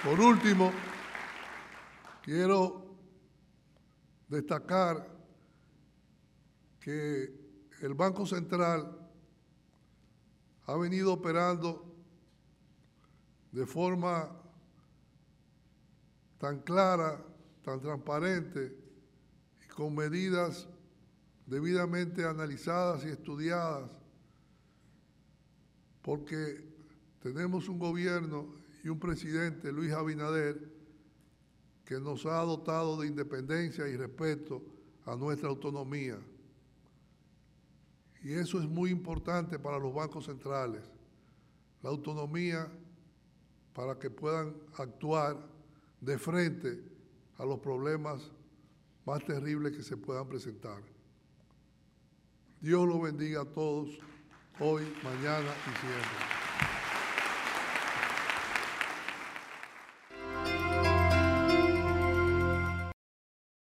Por 0.05 0.21
último, 0.21 0.71
quiero 2.23 2.95
destacar 4.29 5.09
que 6.79 7.33
el 7.81 7.95
Banco 7.95 8.27
Central 8.27 8.99
ha 10.67 10.77
venido 10.77 11.15
operando 11.15 11.91
de 13.51 13.65
forma 13.65 14.31
tan 16.37 16.59
clara, 16.61 17.25
tan 17.63 17.81
transparente 17.81 18.77
y 19.65 19.69
con 19.69 19.95
medidas 19.95 20.69
debidamente 21.47 22.27
analizadas 22.27 23.07
y 23.07 23.09
estudiadas, 23.09 23.91
porque 26.03 26.63
tenemos 27.23 27.71
un 27.71 27.79
gobierno 27.79 28.64
y 28.85 28.91
un 28.91 29.01
presidente, 29.01 29.73
Luis 29.73 29.93
Abinader, 29.93 30.71
que 31.87 31.99
nos 31.99 32.27
ha 32.27 32.43
dotado 32.43 33.01
de 33.01 33.07
independencia 33.07 33.89
y 33.89 33.97
respeto 33.97 34.63
a 35.07 35.17
nuestra 35.17 35.49
autonomía. 35.49 36.19
Y 38.23 38.35
eso 38.35 38.61
es 38.61 38.69
muy 38.69 38.91
importante 38.91 39.59
para 39.59 39.79
los 39.79 39.93
bancos 39.93 40.27
centrales, 40.27 40.83
la 41.83 41.89
autonomía 41.89 42.71
para 43.73 43.99
que 43.99 44.11
puedan 44.11 44.55
actuar 44.77 45.39
de 46.01 46.19
frente 46.19 46.85
a 47.39 47.47
los 47.47 47.59
problemas 47.61 48.31
más 49.07 49.25
terribles 49.25 49.75
que 49.75 49.83
se 49.83 49.97
puedan 49.97 50.29
presentar. 50.29 50.83
Dios 52.61 52.87
los 52.87 53.01
bendiga 53.01 53.43
a 53.43 53.45
todos, 53.47 53.99
hoy, 54.61 54.83
mañana 55.03 55.51
y 55.51 55.81
siempre. 55.81 56.44